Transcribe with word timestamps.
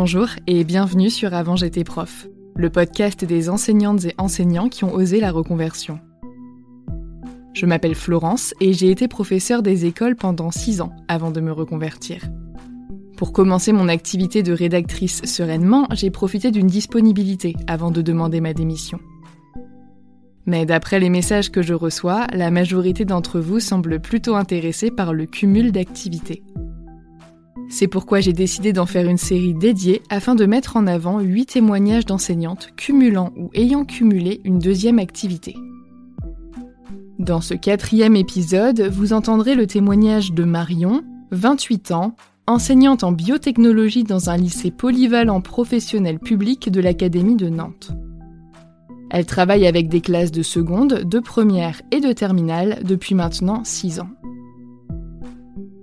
Bonjour 0.00 0.28
et 0.46 0.62
bienvenue 0.62 1.10
sur 1.10 1.34
Avant 1.34 1.56
j'étais 1.56 1.82
prof, 1.82 2.28
le 2.54 2.70
podcast 2.70 3.24
des 3.24 3.50
enseignantes 3.50 4.04
et 4.04 4.14
enseignants 4.16 4.68
qui 4.68 4.84
ont 4.84 4.94
osé 4.94 5.18
la 5.18 5.32
reconversion. 5.32 5.98
Je 7.52 7.66
m'appelle 7.66 7.96
Florence 7.96 8.54
et 8.60 8.74
j'ai 8.74 8.92
été 8.92 9.08
professeure 9.08 9.60
des 9.60 9.86
écoles 9.86 10.14
pendant 10.14 10.52
6 10.52 10.82
ans 10.82 10.92
avant 11.08 11.32
de 11.32 11.40
me 11.40 11.50
reconvertir. 11.50 12.22
Pour 13.16 13.32
commencer 13.32 13.72
mon 13.72 13.88
activité 13.88 14.44
de 14.44 14.52
rédactrice 14.52 15.24
sereinement, 15.24 15.88
j'ai 15.90 16.10
profité 16.10 16.52
d'une 16.52 16.68
disponibilité 16.68 17.56
avant 17.66 17.90
de 17.90 18.00
demander 18.00 18.40
ma 18.40 18.54
démission. 18.54 19.00
Mais 20.46 20.64
d'après 20.64 21.00
les 21.00 21.10
messages 21.10 21.50
que 21.50 21.60
je 21.60 21.74
reçois, 21.74 22.28
la 22.32 22.52
majorité 22.52 23.04
d'entre 23.04 23.40
vous 23.40 23.58
semble 23.58 23.98
plutôt 23.98 24.36
intéressée 24.36 24.92
par 24.92 25.12
le 25.12 25.26
cumul 25.26 25.72
d'activités. 25.72 26.44
C'est 27.70 27.88
pourquoi 27.88 28.20
j'ai 28.20 28.32
décidé 28.32 28.72
d'en 28.72 28.86
faire 28.86 29.08
une 29.08 29.18
série 29.18 29.54
dédiée 29.54 30.02
afin 30.08 30.34
de 30.34 30.46
mettre 30.46 30.76
en 30.76 30.86
avant 30.86 31.20
8 31.20 31.46
témoignages 31.46 32.06
d'enseignantes 32.06 32.70
cumulant 32.76 33.32
ou 33.36 33.50
ayant 33.54 33.84
cumulé 33.84 34.40
une 34.44 34.58
deuxième 34.58 34.98
activité. 34.98 35.54
Dans 37.18 37.40
ce 37.40 37.54
quatrième 37.54 38.16
épisode, 38.16 38.80
vous 38.80 39.12
entendrez 39.12 39.54
le 39.54 39.66
témoignage 39.66 40.32
de 40.32 40.44
Marion, 40.44 41.02
28 41.30 41.90
ans, 41.90 42.14
enseignante 42.46 43.04
en 43.04 43.12
biotechnologie 43.12 44.04
dans 44.04 44.30
un 44.30 44.36
lycée 44.36 44.70
polyvalent 44.70 45.42
professionnel 45.42 46.18
public 46.18 46.70
de 46.70 46.80
l'Académie 46.80 47.36
de 47.36 47.48
Nantes. 47.48 47.90
Elle 49.10 49.26
travaille 49.26 49.66
avec 49.66 49.88
des 49.88 50.00
classes 50.00 50.32
de 50.32 50.42
seconde, 50.42 51.04
de 51.04 51.18
première 51.18 51.82
et 51.90 52.00
de 52.00 52.12
terminale 52.12 52.80
depuis 52.84 53.14
maintenant 53.14 53.62
6 53.64 54.00
ans. 54.00 54.08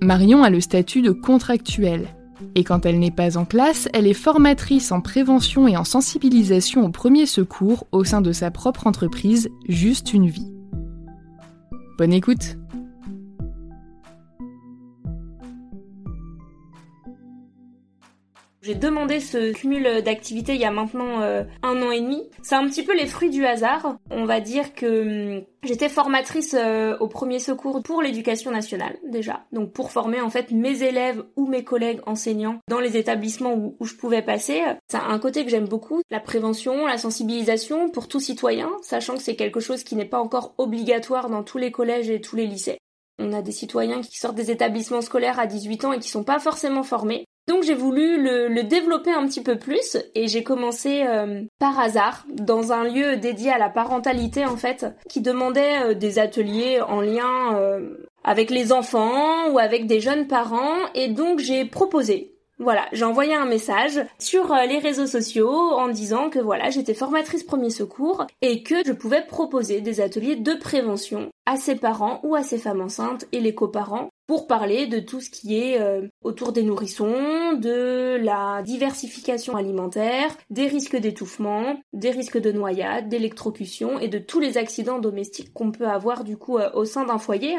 Marion 0.05 0.43
a 0.43 0.49
le 0.49 0.61
statut 0.61 1.01
de 1.01 1.11
contractuelle. 1.11 2.07
Et 2.53 2.63
quand 2.63 2.85
elle 2.85 2.99
n'est 2.99 3.11
pas 3.11 3.37
en 3.37 3.45
classe, 3.45 3.89
elle 3.93 4.07
est 4.07 4.13
formatrice 4.13 4.91
en 4.91 5.01
prévention 5.01 5.67
et 5.67 5.75
en 5.77 5.83
sensibilisation 5.83 6.85
au 6.85 6.89
premier 6.89 7.25
secours 7.25 7.87
au 7.91 8.03
sein 8.03 8.21
de 8.21 8.31
sa 8.31 8.51
propre 8.51 8.87
entreprise, 8.87 9.49
Juste 9.67 10.13
une 10.13 10.27
vie. 10.27 10.51
Bonne 11.97 12.13
écoute 12.13 12.57
J'ai 18.65 18.73
demandé 18.73 19.19
ce 19.19 19.53
cumul 19.53 20.01
d'activités 20.01 20.55
il 20.55 20.59
y 20.59 20.65
a 20.65 20.71
maintenant 20.71 21.21
euh, 21.21 21.43
un 21.61 21.79
an 21.83 21.91
et 21.91 22.01
demi. 22.01 22.23
C'est 22.41 22.55
un 22.55 22.67
petit 22.67 22.81
peu 22.81 22.97
les 22.97 23.05
fruits 23.05 23.29
du 23.29 23.45
hasard. 23.45 23.97
On 24.09 24.25
va 24.25 24.39
dire 24.39 24.73
que 24.73 25.37
hum, 25.37 25.43
j'étais 25.61 25.87
formatrice 25.87 26.55
euh, 26.57 26.97
au 26.99 27.07
premier 27.07 27.37
secours 27.37 27.83
pour 27.83 28.01
l'éducation 28.01 28.49
nationale 28.49 28.97
déjà. 29.07 29.45
Donc 29.51 29.71
pour 29.71 29.91
former 29.91 30.19
en 30.19 30.31
fait 30.31 30.49
mes 30.49 30.81
élèves 30.81 31.23
ou 31.35 31.45
mes 31.45 31.63
collègues 31.63 32.01
enseignants 32.07 32.57
dans 32.67 32.79
les 32.79 32.97
établissements 32.97 33.53
où, 33.53 33.85
je 33.85 33.93
pouvais 33.93 34.23
passer. 34.23 34.63
C'est 34.87 34.97
un 34.97 35.19
côté 35.19 35.45
que 35.45 35.51
j'aime 35.51 35.67
beaucoup, 35.67 36.01
la 36.09 36.19
prévention, 36.19 36.87
la 36.87 36.97
sensibilisation 36.97 37.91
pour 37.91 38.07
tout 38.07 38.19
citoyen, 38.19 38.71
sachant 38.81 39.13
que 39.13 39.21
c'est 39.21 39.35
quelque 39.35 39.59
chose 39.59 39.83
qui 39.83 39.95
n'est 39.95 40.05
pas 40.05 40.19
encore 40.19 40.55
obligatoire 40.57 41.29
dans 41.29 41.43
tous 41.43 41.59
les 41.59 41.71
collèges 41.71 42.09
et 42.09 42.19
tous 42.19 42.35
les 42.35 42.47
lycées. 42.47 42.79
On 43.19 43.31
a 43.31 43.43
des 43.43 43.51
citoyens 43.51 44.01
qui 44.01 44.17
sortent 44.17 44.35
des 44.35 44.49
établissements 44.49 45.01
scolaires 45.01 45.39
à 45.39 45.45
18 45.45 45.85
ans 45.85 45.93
et 45.93 45.99
qui 45.99 46.09
sont 46.09 46.23
pas 46.23 46.39
forcément 46.39 46.83
formés. 46.83 47.25
Donc 47.47 47.61
j'ai 47.63 47.75
voulu 47.75 48.21
le, 48.21 48.63
développer 48.63 49.11
un 49.11 49.27
petit 49.27 49.41
peu 49.43 49.57
plus 49.57 49.97
et 50.15 50.27
j'ai 50.27 50.43
commencé 50.43 51.03
euh, 51.07 51.43
par 51.59 51.79
hasard 51.79 52.25
dans 52.33 52.71
un 52.71 52.83
lieu 52.85 53.17
dédié 53.17 53.51
à 53.51 53.59
la 53.59 53.69
parentalité 53.69 54.45
en 54.45 54.57
fait 54.57 54.87
qui 55.07 55.21
demandait 55.21 55.83
euh, 55.83 55.93
des 55.93 56.17
ateliers 56.17 56.81
en 56.81 57.01
lien 57.01 57.55
euh, 57.55 58.07
avec 58.23 58.49
les 58.49 58.71
enfants 58.71 59.49
ou 59.51 59.59
avec 59.59 59.85
des 59.85 59.99
jeunes 59.99 60.27
parents 60.27 60.77
et 60.95 61.07
donc 61.07 61.39
j'ai 61.39 61.65
proposé. 61.65 62.31
Voilà, 62.57 62.85
j'ai 62.93 63.03
envoyé 63.03 63.35
un 63.35 63.45
message 63.45 63.99
sur 64.17 64.55
les 64.67 64.79
réseaux 64.79 65.07
sociaux 65.07 65.51
en 65.51 65.89
disant 65.89 66.29
que 66.29 66.39
voilà, 66.39 66.69
j'étais 66.69 66.93
formatrice 66.93 67.43
premier 67.43 67.69
secours 67.69 68.25
et 68.41 68.63
que 68.63 68.75
je 68.85 68.93
pouvais 68.93 69.25
proposer 69.25 69.81
des 69.81 69.99
ateliers 69.99 70.37
de 70.37 70.53
prévention 70.53 71.29
à 71.45 71.57
ses 71.57 71.75
parents 71.75 72.21
ou 72.23 72.33
à 72.33 72.43
ses 72.43 72.57
femmes 72.57 72.81
enceintes 72.81 73.25
et 73.33 73.41
les 73.41 73.53
coparents 73.53 74.09
pour 74.27 74.47
parler 74.47 74.87
de 74.87 74.99
tout 74.99 75.21
ce 75.21 75.29
qui 75.29 75.59
est 75.59 75.79
euh, 75.79 76.07
autour 76.21 76.51
des 76.51 76.63
nourrissons, 76.63 77.53
de 77.53 78.17
la 78.21 78.61
diversification 78.63 79.55
alimentaire, 79.55 80.35
des 80.49 80.67
risques 80.67 80.97
d'étouffement, 80.97 81.79
des 81.93 82.11
risques 82.11 82.39
de 82.39 82.51
noyade, 82.51 83.09
d'électrocution 83.09 83.99
et 83.99 84.07
de 84.07 84.17
tous 84.17 84.39
les 84.39 84.57
accidents 84.57 84.99
domestiques 84.99 85.53
qu'on 85.53 85.71
peut 85.71 85.87
avoir 85.87 86.23
du 86.23 86.37
coup 86.37 86.57
euh, 86.57 86.71
au 86.73 86.85
sein 86.85 87.05
d'un 87.05 87.19
foyer. 87.19 87.55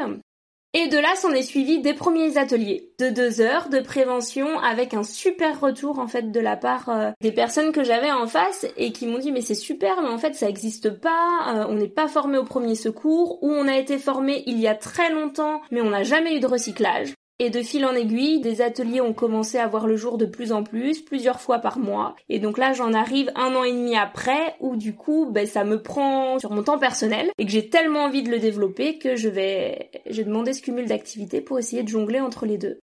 Et 0.79 0.89
de 0.89 0.97
là 0.99 1.15
s'en 1.15 1.31
est 1.31 1.41
suivi 1.41 1.79
des 1.79 1.95
premiers 1.95 2.37
ateliers 2.37 2.91
de 2.99 3.09
deux 3.09 3.41
heures 3.41 3.69
de 3.69 3.79
prévention 3.79 4.59
avec 4.59 4.93
un 4.93 5.01
super 5.01 5.59
retour 5.59 5.97
en 5.97 6.07
fait 6.07 6.31
de 6.31 6.39
la 6.39 6.55
part 6.55 6.89
euh, 6.89 7.09
des 7.19 7.31
personnes 7.31 7.71
que 7.71 7.83
j'avais 7.83 8.11
en 8.11 8.27
face 8.27 8.67
et 8.77 8.91
qui 8.91 9.07
m'ont 9.07 9.17
dit 9.17 9.31
mais 9.31 9.41
c'est 9.41 9.55
super 9.55 10.03
mais 10.03 10.09
en 10.09 10.19
fait 10.19 10.35
ça 10.35 10.47
existe 10.47 10.91
pas, 10.91 11.55
euh, 11.55 11.65
on 11.67 11.73
n'est 11.73 11.87
pas 11.87 12.07
formé 12.07 12.37
au 12.37 12.43
premier 12.43 12.75
secours 12.75 13.41
ou 13.41 13.49
on 13.49 13.67
a 13.67 13.75
été 13.75 13.97
formé 13.97 14.43
il 14.45 14.59
y 14.59 14.67
a 14.67 14.75
très 14.75 15.11
longtemps 15.11 15.61
mais 15.71 15.81
on 15.81 15.89
n'a 15.89 16.03
jamais 16.03 16.35
eu 16.35 16.39
de 16.39 16.45
recyclage. 16.45 17.15
Et 17.39 17.51
de 17.51 17.61
fil 17.61 17.85
en 17.85 17.93
aiguille, 17.93 18.41
des 18.41 18.61
ateliers 18.61 18.99
ont 18.99 19.13
commencé 19.13 19.59
à 19.59 19.67
voir 19.67 19.85
le 19.85 19.95
jour 19.95 20.17
de 20.17 20.25
plus 20.25 20.51
en 20.51 20.63
plus, 20.63 21.01
plusieurs 21.01 21.39
fois 21.39 21.59
par 21.59 21.77
mois. 21.77 22.15
Et 22.29 22.39
donc 22.39 22.57
là, 22.57 22.73
j'en 22.73 22.93
arrive 22.93 23.31
un 23.35 23.53
an 23.55 23.63
et 23.63 23.71
demi 23.71 23.95
après, 23.95 24.55
où 24.59 24.75
du 24.75 24.95
coup, 24.95 25.29
ben, 25.29 25.45
ça 25.45 25.63
me 25.63 25.83
prend 25.83 26.39
sur 26.39 26.51
mon 26.51 26.63
temps 26.63 26.79
personnel, 26.79 27.29
et 27.37 27.45
que 27.45 27.51
j'ai 27.51 27.69
tellement 27.69 28.05
envie 28.05 28.23
de 28.23 28.31
le 28.31 28.39
développer 28.39 28.97
que 28.97 29.15
je 29.15 29.29
vais, 29.29 29.91
j'ai 30.07 30.23
demandé 30.23 30.51
ce 30.53 30.63
cumul 30.63 30.87
d'activités 30.87 31.41
pour 31.41 31.59
essayer 31.59 31.83
de 31.83 31.89
jongler 31.89 32.19
entre 32.19 32.47
les 32.47 32.57
deux. 32.57 32.79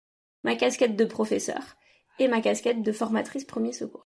Ma 0.44 0.56
casquette 0.56 0.98
de 0.98 1.06
professeur 1.06 1.78
et 2.20 2.28
ma 2.28 2.42
casquette 2.42 2.82
de 2.82 2.92
formatrice 2.92 3.46
premier 3.46 3.72
secours. 3.72 4.06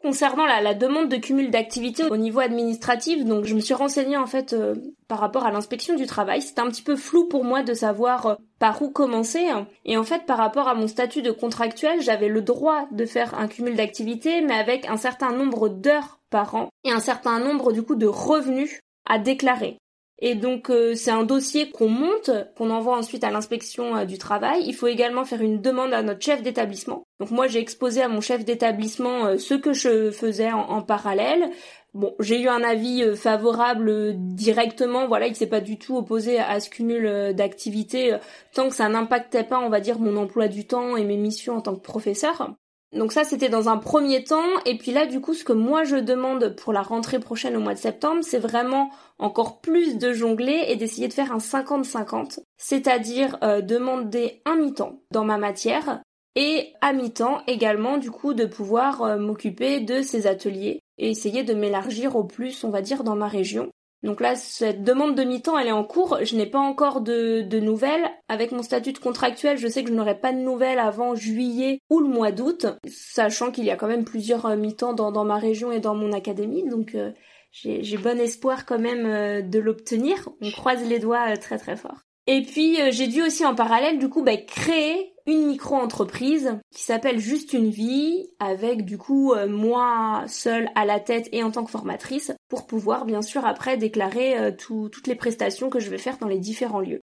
Concernant 0.00 0.46
la, 0.46 0.74
demande 0.74 1.08
de 1.08 1.16
cumul 1.16 1.50
d'activités 1.50 2.04
au 2.04 2.16
niveau 2.16 2.38
administratif, 2.38 3.24
donc 3.24 3.46
je 3.46 3.54
me 3.54 3.60
suis 3.60 3.74
renseignée 3.74 4.16
en 4.16 4.26
fait 4.26 4.52
euh, 4.52 4.76
par 5.08 5.18
rapport 5.18 5.44
à 5.44 5.50
l'inspection 5.50 5.96
du 5.96 6.06
travail. 6.06 6.40
C'était 6.40 6.60
un 6.60 6.68
petit 6.68 6.82
peu 6.82 6.94
flou 6.94 7.24
pour 7.24 7.42
moi 7.42 7.64
de 7.64 7.74
savoir 7.74 8.26
euh, 8.26 8.34
par 8.60 8.80
où 8.80 8.90
commencer. 8.90 9.48
Et 9.84 9.96
en 9.96 10.04
fait, 10.04 10.24
par 10.24 10.38
rapport 10.38 10.68
à 10.68 10.74
mon 10.74 10.86
statut 10.86 11.22
de 11.22 11.32
contractuel, 11.32 12.00
j'avais 12.00 12.28
le 12.28 12.42
droit 12.42 12.86
de 12.92 13.06
faire 13.06 13.34
un 13.36 13.48
cumul 13.48 13.74
d'activités, 13.74 14.40
mais 14.40 14.54
avec 14.54 14.88
un 14.88 14.96
certain 14.96 15.32
nombre 15.32 15.68
d'heures 15.68 16.20
par 16.30 16.54
an 16.54 16.68
et 16.84 16.92
un 16.92 17.00
certain 17.00 17.40
nombre 17.40 17.72
du 17.72 17.82
coup 17.82 17.96
de 17.96 18.06
revenus 18.06 18.78
à 19.04 19.18
déclarer. 19.18 19.78
Et 20.20 20.34
donc 20.34 20.68
euh, 20.68 20.94
c'est 20.94 21.12
un 21.12 21.22
dossier 21.22 21.70
qu'on 21.70 21.88
monte, 21.88 22.30
qu'on 22.56 22.70
envoie 22.70 22.96
ensuite 22.96 23.22
à 23.22 23.30
l'inspection 23.30 23.96
euh, 23.96 24.04
du 24.04 24.18
travail. 24.18 24.64
Il 24.66 24.74
faut 24.74 24.88
également 24.88 25.24
faire 25.24 25.42
une 25.42 25.60
demande 25.60 25.94
à 25.94 26.02
notre 26.02 26.22
chef 26.22 26.42
d'établissement. 26.42 27.04
Donc 27.20 27.30
moi 27.30 27.46
j'ai 27.46 27.60
exposé 27.60 28.02
à 28.02 28.08
mon 28.08 28.20
chef 28.20 28.44
d'établissement 28.44 29.26
euh, 29.26 29.38
ce 29.38 29.54
que 29.54 29.72
je 29.72 30.10
faisais 30.10 30.50
en, 30.50 30.82
parallèle. 30.82 31.50
Bon, 31.94 32.14
j'ai 32.18 32.40
eu 32.40 32.48
un 32.48 32.62
avis 32.62 33.16
favorable 33.16 34.14
directement, 34.16 35.08
voilà, 35.08 35.26
il 35.26 35.34
s'est 35.34 35.46
pas 35.46 35.60
du 35.60 35.78
tout 35.78 35.96
opposé 35.96 36.38
à 36.38 36.60
ce 36.60 36.68
cumul 36.68 37.34
d'activités 37.34 38.16
tant 38.54 38.68
que 38.68 38.74
ça 38.74 38.88
n'impactait 38.88 39.42
pas, 39.42 39.58
on 39.58 39.70
va 39.70 39.80
dire, 39.80 39.98
mon 39.98 40.16
emploi 40.16 40.48
du 40.48 40.66
temps 40.66 40.96
et 40.96 41.04
mes 41.04 41.16
missions 41.16 41.56
en 41.56 41.60
tant 41.60 41.74
que 41.74 41.80
professeur. 41.80 42.54
Donc 42.92 43.12
ça 43.12 43.24
c'était 43.24 43.50
dans 43.50 43.68
un 43.68 43.76
premier 43.76 44.24
temps. 44.24 44.48
Et 44.64 44.78
puis 44.78 44.92
là 44.92 45.06
du 45.06 45.20
coup 45.20 45.34
ce 45.34 45.44
que 45.44 45.52
moi 45.52 45.84
je 45.84 45.96
demande 45.96 46.54
pour 46.56 46.72
la 46.72 46.82
rentrée 46.82 47.20
prochaine 47.20 47.56
au 47.56 47.60
mois 47.60 47.74
de 47.74 47.78
septembre 47.78 48.20
c'est 48.22 48.38
vraiment 48.38 48.90
encore 49.18 49.60
plus 49.60 49.98
de 49.98 50.12
jongler 50.12 50.64
et 50.68 50.76
d'essayer 50.76 51.08
de 51.08 51.12
faire 51.12 51.32
un 51.32 51.38
50-50, 51.38 52.40
c'est-à-dire 52.56 53.36
euh, 53.42 53.60
demander 53.60 54.42
un 54.46 54.56
mi-temps 54.56 55.00
dans 55.10 55.24
ma 55.24 55.38
matière 55.38 56.00
et 56.34 56.72
à 56.80 56.92
mi-temps 56.92 57.42
également 57.46 57.98
du 57.98 58.10
coup 58.10 58.32
de 58.32 58.46
pouvoir 58.46 59.02
euh, 59.02 59.18
m'occuper 59.18 59.80
de 59.80 60.02
ces 60.02 60.26
ateliers 60.26 60.80
et 60.98 61.10
essayer 61.10 61.42
de 61.42 61.54
m'élargir 61.54 62.16
au 62.16 62.24
plus 62.24 62.64
on 62.64 62.70
va 62.70 62.80
dire 62.80 63.04
dans 63.04 63.16
ma 63.16 63.28
région 63.28 63.70
donc 64.04 64.20
là, 64.20 64.36
cette 64.36 64.84
demande 64.84 65.16
de 65.16 65.24
mi-temps, 65.24 65.58
elle 65.58 65.68
est 65.68 65.72
en 65.72 65.84
cours. 65.84 66.18
Je 66.22 66.36
n'ai 66.36 66.46
pas 66.46 66.60
encore 66.60 67.00
de, 67.00 67.58
nouvelles. 67.58 68.08
Avec 68.28 68.52
mon 68.52 68.62
statut 68.62 68.92
de 68.92 68.98
contractuel, 68.98 69.58
je 69.58 69.66
sais 69.66 69.82
que 69.82 69.88
je 69.88 69.94
n'aurai 69.94 70.18
pas 70.18 70.32
de 70.32 70.38
nouvelles 70.38 70.78
avant 70.78 71.16
juillet 71.16 71.80
ou 71.90 72.00
le 72.00 72.08
mois 72.08 72.30
d'août, 72.30 72.66
sachant 72.86 73.50
qu'il 73.50 73.64
y 73.64 73.70
a 73.70 73.76
quand 73.76 73.88
même 73.88 74.04
plusieurs 74.04 74.46
euh, 74.46 74.56
mi-temps 74.56 74.92
dans, 74.92 75.24
ma 75.24 75.38
région 75.38 75.72
et 75.72 75.80
dans 75.80 75.96
mon 75.96 76.12
académie. 76.12 76.68
Donc 76.68 76.94
euh, 76.94 77.10
j'ai 77.50 77.96
bon 77.96 78.20
espoir 78.20 78.66
quand 78.66 78.78
même 78.78 79.06
euh, 79.06 79.42
de 79.42 79.58
l'obtenir. 79.58 80.28
On 80.40 80.50
croise 80.50 80.88
les 80.88 81.00
doigts 81.00 81.36
très 81.36 81.58
très 81.58 81.76
fort. 81.76 81.98
Et 82.28 82.42
puis 82.42 82.78
j'ai 82.90 83.06
dû 83.06 83.22
aussi 83.22 83.46
en 83.46 83.54
parallèle 83.54 83.98
du 83.98 84.10
coup 84.10 84.22
bah, 84.22 84.36
créer 84.36 85.14
une 85.28 85.46
micro-entreprise 85.46 86.58
qui 86.74 86.82
s'appelle 86.82 87.18
Juste 87.18 87.52
une 87.52 87.68
vie, 87.68 88.28
avec 88.38 88.84
du 88.84 88.96
coup 88.96 89.34
euh, 89.34 89.46
moi 89.46 90.24
seule 90.26 90.70
à 90.74 90.86
la 90.86 91.00
tête 91.00 91.28
et 91.32 91.42
en 91.42 91.50
tant 91.50 91.64
que 91.64 91.70
formatrice, 91.70 92.32
pour 92.48 92.66
pouvoir 92.66 93.04
bien 93.04 93.22
sûr 93.22 93.44
après 93.44 93.76
déclarer 93.76 94.38
euh, 94.38 94.50
toutes 94.52 95.06
les 95.06 95.14
prestations 95.14 95.68
que 95.68 95.80
je 95.80 95.90
vais 95.90 95.98
faire 95.98 96.18
dans 96.18 96.28
les 96.28 96.38
différents 96.38 96.80
lieux. 96.80 97.00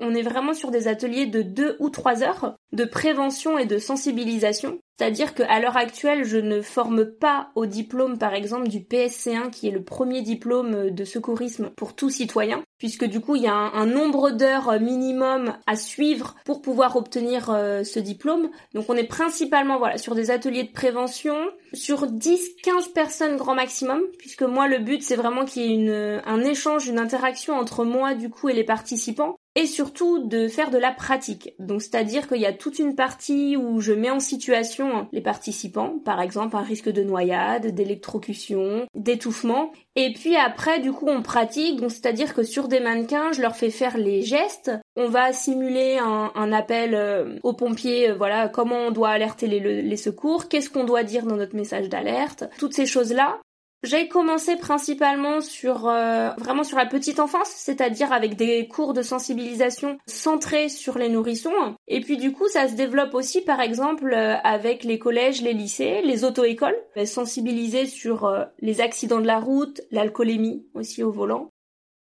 On 0.00 0.14
est 0.14 0.22
vraiment 0.22 0.54
sur 0.54 0.70
des 0.70 0.88
ateliers 0.88 1.26
de 1.26 1.42
deux 1.42 1.76
ou 1.78 1.90
trois 1.90 2.22
heures 2.22 2.56
de 2.72 2.84
prévention 2.84 3.58
et 3.58 3.66
de 3.66 3.78
sensibilisation. 3.78 4.78
C'est-à-dire 5.00 5.32
qu'à 5.32 5.60
l'heure 5.60 5.78
actuelle, 5.78 6.24
je 6.24 6.36
ne 6.36 6.60
forme 6.60 7.06
pas 7.06 7.48
au 7.54 7.64
diplôme, 7.64 8.18
par 8.18 8.34
exemple, 8.34 8.68
du 8.68 8.80
PSC1, 8.80 9.50
qui 9.50 9.66
est 9.66 9.70
le 9.70 9.82
premier 9.82 10.20
diplôme 10.20 10.90
de 10.90 11.04
secourisme 11.04 11.70
pour 11.70 11.96
tout 11.96 12.10
citoyen, 12.10 12.62
puisque 12.78 13.06
du 13.06 13.20
coup, 13.20 13.34
il 13.34 13.42
y 13.42 13.46
a 13.46 13.54
un, 13.54 13.86
nombre 13.86 14.30
d'heures 14.30 14.78
minimum 14.78 15.56
à 15.66 15.76
suivre 15.76 16.36
pour 16.44 16.60
pouvoir 16.60 16.96
obtenir 16.96 17.48
euh, 17.48 17.82
ce 17.82 17.98
diplôme. 17.98 18.50
Donc, 18.74 18.90
on 18.90 18.94
est 18.94 19.08
principalement, 19.08 19.78
voilà, 19.78 19.96
sur 19.96 20.14
des 20.14 20.30
ateliers 20.30 20.64
de 20.64 20.72
prévention, 20.72 21.34
sur 21.72 22.06
10-15 22.06 22.92
personnes 22.92 23.38
grand 23.38 23.54
maximum, 23.54 24.02
puisque 24.18 24.42
moi, 24.42 24.68
le 24.68 24.80
but, 24.80 25.02
c'est 25.02 25.16
vraiment 25.16 25.46
qu'il 25.46 25.62
y 25.62 25.88
ait 25.88 26.20
un 26.26 26.42
échange, 26.42 26.88
une 26.88 26.98
interaction 26.98 27.54
entre 27.54 27.84
moi, 27.84 28.12
du 28.12 28.28
coup, 28.28 28.50
et 28.50 28.54
les 28.54 28.64
participants, 28.64 29.36
et 29.56 29.66
surtout 29.66 30.26
de 30.26 30.48
faire 30.48 30.70
de 30.70 30.78
la 30.78 30.92
pratique. 30.92 31.54
Donc 31.58 31.82
c'est-à-dire 31.82 32.28
qu'il 32.28 32.40
y 32.40 32.46
a 32.46 32.52
toute 32.52 32.78
une 32.78 32.94
partie 32.94 33.56
où 33.56 33.80
je 33.80 33.92
mets 33.92 34.10
en 34.10 34.20
situation 34.20 35.08
les 35.12 35.20
participants, 35.20 35.98
par 36.04 36.20
exemple 36.20 36.56
un 36.56 36.62
risque 36.62 36.88
de 36.88 37.02
noyade, 37.02 37.74
d'électrocution, 37.74 38.86
d'étouffement, 38.94 39.72
et 39.96 40.12
puis 40.12 40.36
après 40.36 40.80
du 40.80 40.92
coup 40.92 41.08
on 41.08 41.22
pratique, 41.22 41.80
donc 41.80 41.90
c'est-à-dire 41.90 42.34
que 42.34 42.42
sur 42.42 42.68
des 42.68 42.80
mannequins 42.80 43.32
je 43.32 43.42
leur 43.42 43.56
fais 43.56 43.70
faire 43.70 43.96
les 43.96 44.22
gestes, 44.22 44.70
on 44.96 45.08
va 45.08 45.32
simuler 45.32 45.98
un, 45.98 46.52
appel 46.52 46.94
euh, 46.94 47.36
aux 47.42 47.52
pompiers, 47.52 48.10
euh, 48.10 48.14
voilà 48.14 48.48
comment 48.48 48.86
on 48.86 48.90
doit 48.90 49.10
alerter 49.10 49.46
les, 49.46 49.82
les 49.82 49.96
secours, 49.96 50.48
qu'est-ce 50.48 50.70
qu'on 50.70 50.84
doit 50.84 51.04
dire 51.04 51.26
dans 51.26 51.36
notre 51.36 51.56
message 51.56 51.88
d'alerte, 51.88 52.44
toutes 52.58 52.74
ces 52.74 52.86
choses-là, 52.86 53.40
j'ai 53.82 54.08
commencé 54.08 54.56
principalement 54.56 55.40
sur 55.40 55.88
euh, 55.88 56.30
vraiment 56.36 56.64
sur 56.64 56.76
la 56.76 56.86
petite 56.86 57.18
enfance, 57.18 57.48
c'est-à-dire 57.48 58.12
avec 58.12 58.36
des 58.36 58.68
cours 58.68 58.92
de 58.92 59.00
sensibilisation 59.00 59.98
centrés 60.06 60.68
sur 60.68 60.98
les 60.98 61.08
nourrissons. 61.08 61.76
Et 61.88 62.00
puis 62.00 62.18
du 62.18 62.32
coup, 62.32 62.46
ça 62.48 62.68
se 62.68 62.74
développe 62.74 63.14
aussi 63.14 63.40
par 63.40 63.60
exemple 63.60 64.12
euh, 64.12 64.36
avec 64.44 64.84
les 64.84 64.98
collèges, 64.98 65.40
les 65.40 65.54
lycées, 65.54 66.02
les 66.04 66.24
auto-écoles, 66.24 66.76
sensibiliser 67.06 67.86
sur 67.86 68.26
euh, 68.26 68.44
les 68.60 68.82
accidents 68.82 69.20
de 69.20 69.26
la 69.26 69.40
route, 69.40 69.80
l'alcoolémie 69.90 70.66
aussi 70.74 71.02
au 71.02 71.10
volant. 71.10 71.48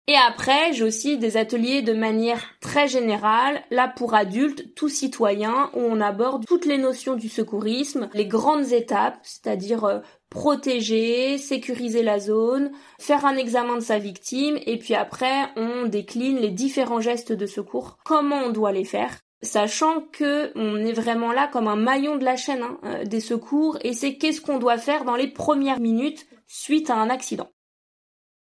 Et 0.09 0.15
après, 0.15 0.73
j'ai 0.73 0.85
aussi 0.85 1.19
des 1.19 1.37
ateliers 1.37 1.83
de 1.83 1.93
manière 1.93 2.41
très 2.61 2.87
générale, 2.87 3.61
là 3.71 3.89
pour 3.89 4.15
adultes, 4.15 4.73
tout 4.77 4.89
citoyen, 4.89 5.69
où 5.75 5.81
on 5.81 6.01
aborde 6.01 6.47
toutes 6.47 6.65
les 6.65 6.79
notions 6.79 7.17
du 7.17 7.29
secourisme, 7.29 8.09
les 8.15 8.27
grandes 8.27 8.73
étapes, 8.73 9.19
c'est-à-dire 9.25 10.01
protéger, 10.31 11.39
sécuriser 11.39 12.03
la 12.03 12.19
zone, 12.19 12.73
faire 12.99 13.25
un 13.25 13.37
examen 13.37 13.77
de 13.77 13.81
sa 13.81 13.99
victime 13.99 14.59
et 14.67 14.79
puis 14.79 14.95
après 14.95 15.49
on 15.57 15.87
décline 15.87 16.39
les 16.39 16.51
différents 16.51 17.01
gestes 17.01 17.33
de 17.33 17.47
secours, 17.47 17.99
comment 18.05 18.43
on 18.45 18.51
doit 18.51 18.73
les 18.73 18.85
faire? 18.85 19.19
Sachant 19.43 20.01
que 20.13 20.51
on 20.57 20.79
est 20.79 20.93
vraiment 20.93 21.33
là 21.33 21.49
comme 21.53 21.69
un 21.69 21.77
maillon 21.77 22.17
de 22.17 22.25
la 22.25 22.37
chaîne 22.37 22.63
hein, 22.63 22.79
euh, 22.85 23.05
des 23.05 23.21
secours 23.21 23.79
et 23.83 23.93
c'est 23.93 24.17
qu'est-ce 24.17 24.41
qu'on 24.41 24.59
doit 24.59 24.79
faire 24.79 25.05
dans 25.05 25.17
les 25.17 25.29
premières 25.29 25.81
minutes 25.81 26.27
suite 26.47 26.91
à 26.91 26.97
un 26.97 27.11
accident. 27.11 27.51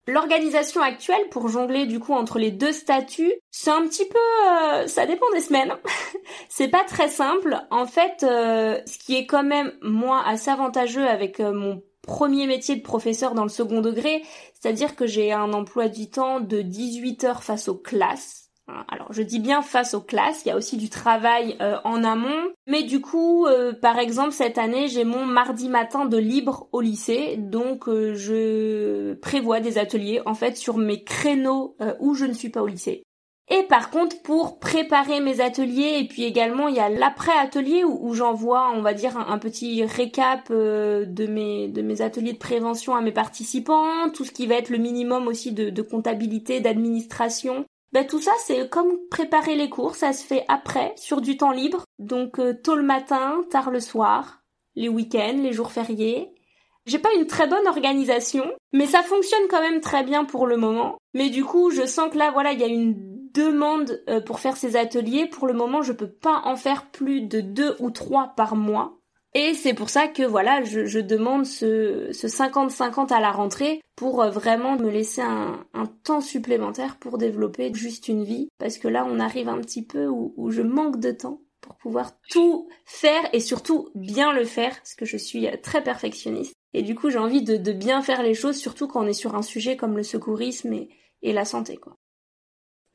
L'organisation 0.09 0.83
actuelle 0.83 1.29
pour 1.31 1.49
jongler 1.49 1.87
du 1.87 1.99
coup 1.99 2.13
entre 2.13 2.39
les 2.39 2.53
deux 2.53 2.73
statuts, 2.73 3.35
c'est 3.51 3.71
un 3.71 3.83
petit 3.89 4.07
peu, 4.07 4.19
euh, 4.49 4.87
ça 4.87 5.05
dépend 5.05 5.27
des 5.33 5.41
semaines. 5.41 5.73
c'est 6.49 6.69
pas 6.69 6.85
très 6.85 7.09
simple. 7.09 7.59
En 7.71 7.87
fait, 7.87 8.23
euh, 8.23 8.79
ce 8.87 8.99
qui 8.99 9.17
est 9.17 9.27
quand 9.27 9.43
même 9.43 9.73
moi 9.83 10.23
assez 10.25 10.51
avantageux 10.51 11.07
avec 11.07 11.41
euh, 11.41 11.53
mon 11.53 11.83
premier 12.03 12.47
métier 12.47 12.77
de 12.77 12.83
professeur 12.83 13.35
dans 13.35 13.43
le 13.43 13.49
second 13.49 13.81
degré, 13.81 14.23
c'est-à-dire 14.55 14.95
que 14.95 15.09
j'ai 15.09 15.33
un 15.33 15.53
emploi 15.53 15.89
du 15.89 16.09
temps 16.09 16.39
de 16.39 16.63
18 16.63 17.25
heures 17.25 17.43
face 17.43 17.69
aux 17.69 17.77
classes 17.77 18.46
Hein, 18.46 18.46
alors 18.89 19.13
je 19.13 19.23
dis 19.23 19.39
bien 19.39 19.63
face 19.63 19.95
aux 19.95 20.01
classes, 20.01 20.43
il 20.45 20.49
y 20.49 20.51
a 20.51 20.57
aussi 20.57 20.77
du 20.77 20.91
travail 20.91 21.57
euh, 21.61 21.77
en 21.85 22.03
amont, 22.03 22.51
mais 22.67 22.83
du 22.83 23.01
coup, 23.01 23.47
euh, 23.47 23.73
par 23.73 23.99
exemple 23.99 24.33
cette 24.33 24.59
année, 24.59 24.89
j'ai 24.89 25.05
mon 25.05 25.25
mardi 25.25 25.69
matin 25.69 26.05
de 26.07 26.17
libre 26.17 26.69
au 26.73 26.81
lycée, 26.81 27.37
donc 27.39 27.89
euh, 27.89 28.15
je 28.15 29.15
prévois 29.15 29.61
des 29.61 29.79
ateliers 29.79 30.21
en 30.27 30.35
fait 30.35 30.57
sur 30.57 30.79
mes 30.79 31.05
créneaux 31.05 31.77
où 32.01 32.15
je 32.15 32.25
ne 32.25 32.33
suis 32.33 32.49
pas 32.49 32.63
au 32.63 32.67
lycée. 32.67 33.03
Et 33.49 33.63
par 33.63 33.91
contre, 33.91 34.21
pour 34.23 34.59
préparer 34.59 35.21
mes 35.21 35.41
ateliers, 35.41 36.01
et 36.01 36.09
puis 36.09 36.25
également 36.25 36.67
il 36.67 36.75
y 36.75 36.81
a 36.81 36.89
l'après-atelier 36.89 37.85
où, 37.85 38.13
j'envoie, 38.13 38.73
on 38.75 38.83
va 38.83 38.93
dire, 38.93 39.17
un, 39.17 39.39
petit 39.39 39.85
récap 39.85 40.51
de 40.51 41.27
mes 41.29 41.69
de 41.69 41.81
mes 41.81 42.03
ateliers 42.03 42.33
de 42.33 42.39
prévention 42.39 42.97
à 42.97 43.03
mes 43.03 43.13
participants, 43.13 44.11
tout 44.13 44.25
ce 44.25 44.33
qui 44.33 44.49
va 44.49 44.57
être 44.57 44.71
le 44.71 44.79
minimum 44.79 45.29
aussi 45.29 45.53
de, 45.53 45.71
de 45.71 45.83
comptabilité, 45.83 46.59
d'administration, 46.59 47.65
ben, 47.93 48.07
tout 48.07 48.21
ça, 48.21 48.33
c'est 48.39 48.69
comme 48.69 48.99
préparer 49.11 49.57
les 49.57 49.71
cours, 49.71 49.95
ça 49.95 50.13
se 50.13 50.25
fait 50.25 50.45
après, 50.49 50.93
sur 50.97 51.21
du 51.21 51.37
temps 51.37 51.53
libre, 51.53 51.85
donc 51.99 52.39
euh, 52.39 52.53
tôt 52.53 52.75
le 52.75 52.83
matin, 52.83 53.45
tard 53.51 53.71
le 53.71 53.81
soir, 53.81 54.43
les 54.75 54.89
week-ends, 54.89 55.39
les 55.39 55.53
jours 55.53 55.73
fériés. 55.73 56.31
J'ai 56.85 56.99
pas 56.99 57.13
une 57.15 57.27
très 57.27 57.49
bonne 57.49 57.67
organisation, 57.67 58.45
mais 58.73 58.87
ça 58.87 59.03
fonctionne 59.03 59.49
quand 59.51 59.61
même 59.61 59.81
très 59.81 60.05
bien 60.05 60.25
pour 60.25 60.47
le 60.47 60.57
moment. 60.57 60.99
Mais 61.15 61.31
du 61.31 61.45
coup, 61.45 61.71
je 61.71 61.85
sens 61.87 62.11
que 62.13 62.19
là, 62.19 62.31
voilà, 62.31 62.53
il 62.53 62.61
y 62.61 62.65
a 62.65 62.69
une 62.69 62.95
demande 63.33 64.03
euh, 64.09 64.21
pour 64.21 64.39
faire 64.39 64.57
ces 64.57 64.77
ateliers. 64.77 65.27
Pour 65.27 65.47
le 65.47 65.53
moment, 65.53 65.83
je 65.83 65.93
peux 65.93 66.11
pas 66.11 66.43
en 66.45 66.57
faire 66.57 66.91
plus 66.91 67.23
de 67.23 67.41
deux 67.41 67.75
ou 67.81 67.91
trois 67.91 68.35
par 68.37 68.55
mois. 68.55 68.99
Et 69.39 69.53
c'est 69.53 69.75
pour 69.75 69.91
ça 69.91 70.09
que 70.09 70.23
voilà, 70.23 70.65
je, 70.65 70.99
demande 70.99 71.45
ce 71.45 72.11
50-50 72.11 73.13
à 73.13 73.21
la 73.21 73.31
rentrée 73.31 73.83
pour 73.95 74.23
euh, 74.23 74.31
vraiment 74.31 74.79
me 74.79 74.89
laisser 74.89 75.21
un, 75.21 75.67
temps 76.05 76.23
supplémentaire 76.23 76.97
pour 76.97 77.19
développer 77.19 77.71
juste 77.75 78.09
une 78.09 78.25
vie. 78.25 78.49
Parce 78.59 78.79
que 78.79 78.89
là, 78.89 79.07
on 79.07 79.21
arrive 79.21 79.51
un 79.51 79.61
petit 79.61 79.85
peu 79.85 80.07
où, 80.07 80.51
je 80.51 80.63
manque 80.63 81.01
de 81.01 81.11
temps 81.11 81.43
pour 81.61 81.77
pouvoir 81.77 82.19
tout 82.31 82.67
faire 82.87 83.29
et 83.35 83.41
surtout 83.41 83.91
bien 83.95 84.33
le 84.33 84.47
faire, 84.47 84.75
parce 84.75 84.95
que 84.95 85.05
je 85.05 85.19
suis 85.19 85.47
euh, 85.47 85.57
très 85.63 85.83
perfectionniste. 85.83 86.55
Et 86.73 86.81
du 86.81 86.95
coup, 86.95 87.11
j'ai 87.11 87.19
envie 87.19 87.43
de, 87.43 87.73
bien 87.73 88.01
faire 88.01 88.23
les 88.23 88.33
choses, 88.33 88.57
surtout 88.57 88.89
quand 88.89 89.05
on 89.05 89.07
est 89.07 89.13
sur 89.13 89.35
un 89.35 89.43
sujet 89.43 89.77
comme 89.77 89.99
le 89.99 90.03
secourisme 90.03 90.73
et, 90.73 90.89
et 91.21 91.35
la 91.35 91.45
santé, 91.45 91.77
quoi 91.77 91.99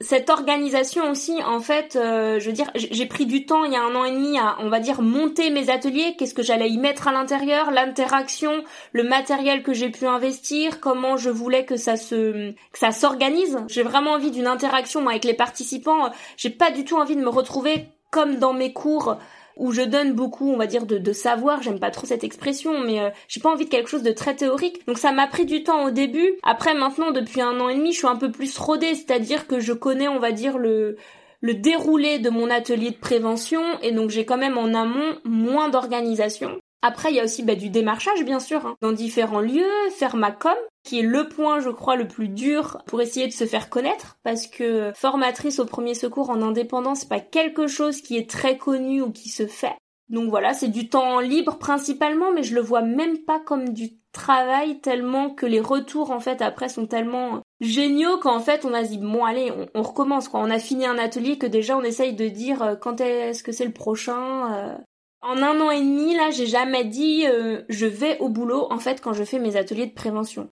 cette 0.02 0.30
organisation 0.30 1.10
aussi, 1.10 1.42
en 1.44 1.60
fait, 1.60 1.96
euh, 1.96 2.40
je 2.40 2.48
veux 2.48 2.54
dire, 2.54 2.70
j'ai 2.76 3.06
pris 3.06 3.26
du 3.26 3.46
temps 3.46 3.64
il 3.64 3.74
y 3.74 3.76
a 3.76 3.82
un 3.82 3.96
an 3.96 4.04
et 4.04 4.12
demi 4.12 4.38
à, 4.38 4.58
on 4.60 4.70
va 4.70 4.80
dire, 4.80 5.02
monter 5.02 5.50
mes 5.50 5.70
ateliers, 5.70 6.16
qu'est-ce 6.18 6.34
que 6.34 6.44
j'allais 6.44 6.70
y 6.70 6.78
mettre 6.78 7.08
à 7.08 7.12
l'intérieur, 7.12 7.72
l'interaction, 7.72 8.64
le 8.92 9.04
matériel 9.04 9.64
que 9.64 9.74
j'ai 9.74 9.90
pu 9.90 10.06
investir, 10.06 10.80
comment 10.80 11.18
je 11.18 11.30
voulais 11.30 11.66
que 11.66 11.78
ça 11.78 11.98
se, 11.98 12.52
que 12.52 12.80
ça 12.80 12.92
s'organise. 12.92 13.58
J'ai 13.68 13.84
vraiment 13.84 14.12
envie 14.12 14.32
d'une 14.32 14.48
interaction 14.48 15.08
avec 15.08 15.24
les 15.24 15.34
participants. 15.34 16.12
J'ai 16.38 16.50
pas 16.50 16.72
du 16.72 16.84
tout 16.86 16.98
envie 16.98 17.16
de 17.16 17.22
me 17.22 17.30
retrouver 17.30 17.86
comme 18.12 18.36
dans 18.36 18.54
mes 18.54 18.74
cours 18.74 19.18
où 19.62 19.72
je 19.72 19.84
donne 19.84 20.14
beaucoup, 20.14 20.52
on 20.52 20.58
va 20.58 20.66
dire, 20.66 20.86
de, 20.88 21.14
savoir. 21.14 21.62
J'aime 21.62 21.80
pas 21.80 21.92
trop 21.92 22.08
cette 22.08 22.24
expression, 22.24 22.80
mais 22.80 23.00
euh, 23.00 23.10
j'ai 23.28 23.40
pas 23.40 23.52
envie 23.52 23.66
de 23.66 23.70
quelque 23.70 23.90
chose 23.90 24.02
de 24.02 24.12
très 24.12 24.36
théorique. 24.36 24.86
Donc 24.88 24.98
ça 24.98 25.12
m'a 25.12 25.28
pris 25.28 25.46
du 25.46 25.64
temps 25.64 25.86
au 25.86 25.92
début. 25.92 26.34
Après, 26.42 26.74
maintenant, 26.74 27.12
depuis 27.12 27.42
un 27.42 27.60
an 27.60 27.70
et 27.70 27.76
demi, 27.76 27.94
je 27.94 28.00
suis 28.00 28.08
un 28.08 28.16
peu 28.16 28.32
plus 28.32 28.58
rodée, 28.58 28.96
c'est-à-dire 28.96 29.46
que 29.46 29.60
je 29.60 29.74
connais, 29.74 30.08
on 30.08 30.20
va 30.20 30.32
dire, 30.32 30.58
le 30.58 30.98
le 31.44 31.56
déroulé 31.56 32.20
de 32.20 32.30
mon 32.30 32.52
atelier 32.52 32.92
de 32.92 32.98
prévention 32.98 33.64
et 33.82 33.92
donc 33.92 34.12
j'ai 34.12 34.26
quand 34.26 34.38
même 34.38 34.60
en 34.60 34.76
amont 34.76 35.18
moins 35.26 35.70
d'organisation. 35.70 36.60
Après, 36.84 37.12
il 37.12 37.16
y 37.16 37.20
a 37.20 37.24
aussi 37.24 37.44
bah, 37.44 37.56
du 37.56 37.70
démarchage, 37.70 38.24
bien 38.24 38.40
sûr, 38.40 38.66
hein, 38.66 38.76
dans 38.82 38.92
différents 38.92 39.40
lieux, 39.40 39.90
faire 39.96 40.16
ma 40.16 40.32
com, 40.32 40.56
qui 40.84 41.00
est 41.00 41.04
le 41.04 41.28
point, 41.28 41.60
je 41.60 41.70
crois, 41.70 41.96
le 41.96 42.08
plus 42.08 42.28
dur 42.28 42.82
pour 42.86 43.02
essayer 43.02 43.28
de 43.28 43.34
se 43.34 43.46
faire 43.46 43.70
connaître, 43.70 44.18
parce 44.24 44.48
que 44.48 44.92
formatrice 44.96 45.60
au 45.60 45.66
premier 45.66 45.94
secours 45.94 46.30
en 46.30 46.42
indépendance, 46.42 47.02
c'est 47.02 47.10
pas 47.10 47.20
quelque 47.20 47.68
chose 47.68 48.02
qui 48.02 48.18
est 48.18 48.30
très 48.30 48.58
connu 48.58 49.02
ou 49.02 49.12
qui 49.12 49.30
se 49.30 49.48
fait. 49.48 49.76
Donc 50.10 50.30
voilà, 50.30 50.54
c'est 50.54 50.68
du 50.68 50.90
temps 50.90 51.20
libre 51.20 51.58
principalement, 51.58 52.32
mais 52.34 52.44
je 52.44 52.56
le 52.56 52.62
vois 52.62 52.82
même 52.82 53.20
pas 53.20 53.40
comme 53.40 53.70
du 53.70 54.00
travail 54.12 54.82
tellement 54.82 55.30
que 55.30 55.46
les 55.46 55.62
retours 55.62 56.12
en 56.12 56.20
fait 56.20 56.42
après 56.42 56.68
sont 56.68 56.86
tellement 56.86 57.40
géniaux 57.62 58.18
qu'en 58.18 58.42
fait 58.42 58.66
on 58.66 58.74
a 58.74 58.84
dit 58.84 58.98
bon 58.98 59.24
allez 59.24 59.54
on, 59.74 59.82
recommence 59.84 60.28
quoi 60.28 60.42
on 60.42 60.50
a 60.50 60.60
fini 60.60 60.86
un 60.86 60.98
atelier 60.98 61.38
que 61.38 61.48
déjà 61.48 61.78
on 61.78 61.82
essaye 61.82 62.12
de 62.12 62.28
dire 62.28 62.62
euh, 62.62 62.76
quand 62.76 63.00
est-ce 63.00 63.42
que 63.42 63.54
c'est 63.54 63.64
le 63.64 63.72
prochain 63.72 64.54
euh, 64.54 64.78
en 65.22 65.38
un 65.38 65.62
an 65.62 65.70
et 65.70 65.82
demi, 65.82 66.16
là, 66.16 66.32
j'ai 66.32 66.48
jamais 66.48 66.84
dit 66.84 67.28
euh, 67.28 67.62
je 67.70 67.86
vais 67.86 68.18
au 68.20 68.30
boulot 68.30 68.68
en 68.72 68.80
fait 68.80 69.02
quand 69.02 69.14
je 69.14 69.24
fais 69.24 69.40
mes 69.40 69.56
ateliers 69.56 69.86
de 69.86 69.94
prévention. 69.94 70.50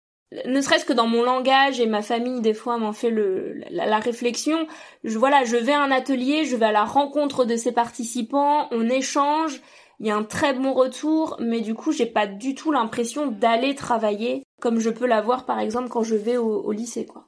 Ne 0.45 0.61
serait-ce 0.61 0.85
que 0.85 0.93
dans 0.93 1.07
mon 1.07 1.23
langage 1.23 1.79
et 1.79 1.85
ma 1.85 2.01
famille 2.01 2.41
des 2.41 2.53
fois 2.53 2.77
m'en 2.77 2.93
fait 2.93 3.09
le 3.09 3.61
la, 3.69 3.99
réflexion. 3.99 4.67
Je 5.03 5.17
voilà, 5.17 5.43
je 5.43 5.57
vais 5.57 5.73
à 5.73 5.81
un 5.81 5.91
atelier, 5.91 6.45
je 6.45 6.55
vais 6.55 6.65
à 6.65 6.71
la 6.71 6.85
rencontre 6.85 7.45
de 7.45 7.55
ces 7.55 7.71
participants, 7.71 8.67
on 8.71 8.89
échange, 8.89 9.61
il 9.99 10.07
y 10.07 10.11
a 10.11 10.15
un 10.15 10.23
très 10.23 10.53
bon 10.53 10.73
retour, 10.73 11.37
mais 11.39 11.61
du 11.61 11.75
coup 11.75 11.91
j'ai 11.91 12.05
pas 12.05 12.27
du 12.27 12.55
tout 12.55 12.71
l'impression 12.71 13.27
d'aller 13.27 13.75
travailler 13.75 14.43
comme 14.61 14.79
je 14.79 14.89
peux 14.89 15.07
l'avoir 15.07 15.45
par 15.45 15.59
exemple 15.59 15.89
quand 15.89 16.03
je 16.03 16.15
vais 16.15 16.37
au, 16.37 16.61
au 16.61 16.71
lycée 16.71 17.05
quoi. 17.05 17.27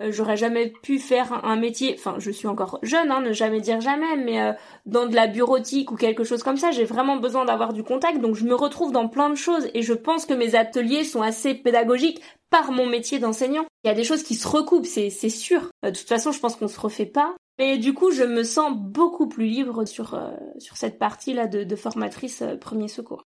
Euh, 0.00 0.12
j'aurais 0.12 0.36
jamais 0.36 0.72
pu 0.82 0.98
faire 0.98 1.44
un, 1.44 1.56
métier, 1.56 1.94
enfin 1.98 2.16
je 2.18 2.30
suis 2.30 2.46
encore 2.46 2.78
jeune, 2.82 3.10
hein, 3.10 3.20
ne 3.20 3.32
jamais 3.32 3.60
dire 3.60 3.80
jamais, 3.80 4.16
mais 4.16 4.40
euh, 4.40 4.52
dans 4.86 5.06
de 5.06 5.14
la 5.14 5.26
bureautique 5.26 5.90
ou 5.90 5.96
quelque 5.96 6.24
chose 6.24 6.42
comme 6.42 6.56
ça, 6.56 6.70
j'ai 6.70 6.84
vraiment 6.84 7.16
besoin 7.16 7.44
d'avoir 7.44 7.72
du 7.72 7.82
contact, 7.82 8.20
donc 8.20 8.36
je 8.36 8.44
me 8.44 8.54
retrouve 8.54 8.92
dans 8.92 9.08
plein 9.08 9.28
de 9.28 9.34
choses 9.34 9.68
et 9.74 9.82
je 9.82 9.94
pense 9.94 10.24
que 10.24 10.34
mes 10.34 10.54
ateliers 10.54 11.04
sont 11.04 11.22
assez 11.22 11.54
pédagogiques 11.54 12.22
par 12.50 12.70
mon 12.70 12.86
métier 12.86 13.18
d'enseignant. 13.18 13.66
Il 13.84 13.88
y 13.88 13.90
a 13.90 13.94
des 13.94 14.04
choses 14.04 14.22
qui 14.22 14.34
se 14.34 14.46
recoupent, 14.46 14.86
c'est 14.86 15.10
sûr. 15.10 15.70
Euh, 15.84 15.90
de 15.90 15.98
toute 15.98 16.08
façon, 16.08 16.32
je 16.32 16.38
pense 16.38 16.56
qu'on 16.56 16.68
se 16.68 16.80
refait 16.80 17.06
pas. 17.06 17.34
Mais 17.58 17.76
du 17.76 17.92
coup, 17.92 18.12
je 18.12 18.22
me 18.22 18.44
sens 18.44 18.72
beaucoup 18.76 19.26
plus 19.26 19.46
libre 19.46 19.84
sur, 19.84 20.16
sur 20.58 20.76
cette 20.76 20.96
partie-là 20.96 21.48
de, 21.48 21.64
de 21.64 21.76
formatrice 21.76 22.44
premier 22.60 22.86
secours. 22.86 23.24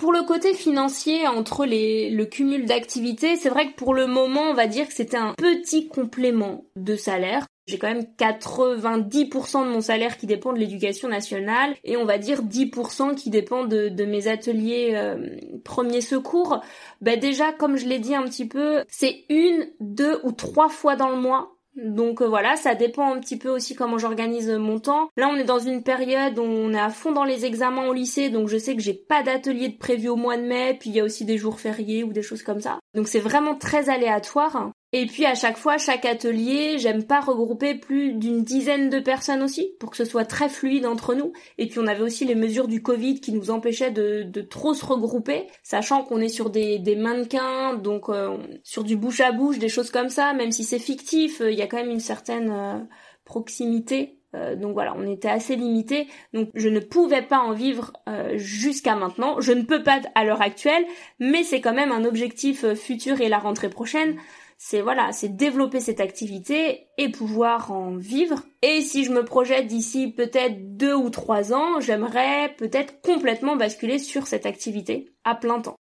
Pour 0.00 0.14
le 0.14 0.22
côté 0.22 0.54
financier, 0.54 1.28
entre 1.28 1.66
les, 1.66 2.08
le 2.08 2.24
cumul 2.24 2.64
d'activités, 2.64 3.36
c'est 3.36 3.50
vrai 3.50 3.70
que 3.70 3.76
pour 3.76 3.92
le 3.92 4.06
moment, 4.06 4.44
on 4.44 4.54
va 4.54 4.66
dire 4.66 4.88
que 4.88 4.94
c'était 4.94 5.18
un 5.18 5.34
petit 5.34 5.88
complément 5.88 6.64
de 6.74 6.96
salaire. 6.96 7.46
J'ai 7.66 7.76
quand 7.78 7.92
même 7.92 8.06
90% 8.18 9.66
de 9.66 9.70
mon 9.70 9.82
salaire 9.82 10.16
qui 10.16 10.26
dépend 10.26 10.54
de 10.54 10.58
l'éducation 10.58 11.06
nationale 11.06 11.76
et 11.84 11.98
on 11.98 12.06
va 12.06 12.16
dire 12.16 12.42
10% 12.42 13.14
qui 13.14 13.28
dépend 13.28 13.66
de, 13.66 13.90
mes 14.06 14.26
ateliers 14.26 14.92
euh, 14.94 15.36
premiers 15.66 16.00
secours. 16.00 16.62
Ben 17.02 17.20
déjà, 17.20 17.52
comme 17.52 17.76
je 17.76 17.86
l'ai 17.86 17.98
dit 17.98 18.14
un 18.14 18.22
petit 18.22 18.48
peu, 18.48 18.84
c'est 18.88 19.26
une, 19.28 19.68
deux 19.80 20.18
ou 20.22 20.32
trois 20.32 20.70
fois 20.70 20.96
dans 20.96 21.10
le 21.10 21.20
mois 21.20 21.59
donc 21.76 22.20
euh, 22.20 22.26
voilà, 22.26 22.56
ça 22.56 22.74
dépend 22.74 23.14
un 23.14 23.20
petit 23.20 23.38
peu 23.38 23.48
aussi 23.48 23.74
comment 23.74 23.98
j'organise 23.98 24.50
mon 24.50 24.78
temps. 24.78 25.08
Là, 25.16 25.28
on 25.28 25.36
est 25.36 25.44
dans 25.44 25.58
une 25.58 25.82
période 25.82 26.38
où 26.38 26.42
on 26.42 26.72
est 26.72 26.80
à 26.80 26.90
fond 26.90 27.12
dans 27.12 27.24
les 27.24 27.44
examens 27.44 27.86
au 27.86 27.92
lycée, 27.92 28.30
donc 28.30 28.48
je 28.48 28.58
sais 28.58 28.74
que 28.74 28.82
j'ai 28.82 28.94
pas 28.94 29.22
d'atelier 29.22 29.68
de 29.68 29.78
prévu 29.78 30.08
au 30.08 30.16
mois 30.16 30.36
de 30.36 30.42
mai, 30.42 30.76
puis 30.78 30.90
il 30.90 30.96
y 30.96 31.00
a 31.00 31.04
aussi 31.04 31.24
des 31.24 31.38
jours 31.38 31.60
fériés 31.60 32.04
ou 32.04 32.12
des 32.12 32.22
choses 32.22 32.42
comme 32.42 32.60
ça. 32.60 32.78
Donc 32.94 33.08
c'est 33.08 33.20
vraiment 33.20 33.54
très 33.54 33.88
aléatoire. 33.88 34.72
Et 34.92 35.06
puis 35.06 35.24
à 35.24 35.36
chaque 35.36 35.56
fois, 35.56 35.78
chaque 35.78 36.04
atelier, 36.04 36.78
j'aime 36.78 37.04
pas 37.04 37.20
regrouper 37.20 37.76
plus 37.76 38.12
d'une 38.12 38.42
dizaine 38.42 38.90
de 38.90 38.98
personnes 38.98 39.42
aussi, 39.42 39.72
pour 39.78 39.90
que 39.90 39.96
ce 39.96 40.04
soit 40.04 40.24
très 40.24 40.48
fluide 40.48 40.84
entre 40.84 41.14
nous. 41.14 41.32
Et 41.58 41.68
puis 41.68 41.78
on 41.78 41.86
avait 41.86 42.02
aussi 42.02 42.24
les 42.24 42.34
mesures 42.34 42.66
du 42.66 42.82
Covid 42.82 43.20
qui 43.20 43.32
nous 43.32 43.50
empêchaient 43.50 43.92
de, 43.92 44.40
trop 44.42 44.74
se 44.74 44.84
regrouper, 44.84 45.46
sachant 45.62 46.02
qu'on 46.02 46.20
est 46.20 46.28
sur 46.28 46.50
des, 46.50 46.80
mannequins, 46.96 47.74
donc 47.74 48.08
euh, 48.08 48.36
sur 48.64 48.82
du 48.82 48.96
bouche 48.96 49.20
à 49.20 49.30
bouche, 49.30 49.58
des 49.58 49.68
choses 49.68 49.92
comme 49.92 50.08
ça, 50.08 50.32
même 50.32 50.50
si 50.50 50.64
c'est 50.64 50.80
fictif, 50.80 51.40
euh, 51.40 51.52
il 51.52 51.58
y 51.58 51.62
a 51.62 51.68
quand 51.68 51.76
même 51.76 51.90
une 51.90 52.00
certaine 52.00 52.50
euh, 52.50 52.78
proximité 53.24 54.16
donc 54.32 54.74
voilà, 54.74 54.94
on 54.96 55.10
était 55.10 55.28
assez 55.28 55.56
limité. 55.56 56.06
Donc 56.32 56.50
je 56.54 56.68
ne 56.68 56.78
pouvais 56.78 57.22
pas 57.22 57.40
en 57.40 57.52
vivre 57.52 57.92
jusqu'à 58.34 58.94
maintenant. 58.94 59.40
Je 59.40 59.50
ne 59.50 59.62
peux 59.62 59.82
pas 59.82 60.00
à 60.14 60.24
l'heure 60.24 60.40
actuelle, 60.40 60.84
mais 61.18 61.42
c'est 61.42 61.60
quand 61.60 61.74
même 61.74 61.90
un 61.90 62.04
objectif 62.04 62.64
futur 62.74 63.20
et 63.20 63.28
la 63.28 63.40
rentrée 63.40 63.70
prochaine 63.70 64.16
c'est 64.62 64.82
voilà, 64.82 65.10
c'est 65.12 65.34
développer 65.34 65.80
cette 65.80 66.00
activité 66.00 66.86
et 66.98 67.08
pouvoir 67.08 67.72
en 67.72 67.96
vivre. 67.96 68.42
Et 68.60 68.82
si 68.82 69.04
je 69.04 69.10
me 69.10 69.24
projette 69.24 69.66
d'ici 69.66 70.12
peut-être 70.12 70.76
deux 70.76 70.94
ou 70.94 71.08
trois 71.08 71.54
ans, 71.54 71.80
j'aimerais 71.80 72.54
peut-être 72.58 73.00
complètement 73.00 73.56
basculer 73.56 73.98
sur 73.98 74.26
cette 74.26 74.44
activité 74.44 75.14
à 75.24 75.34
plein 75.34 75.62
temps. 75.62 75.79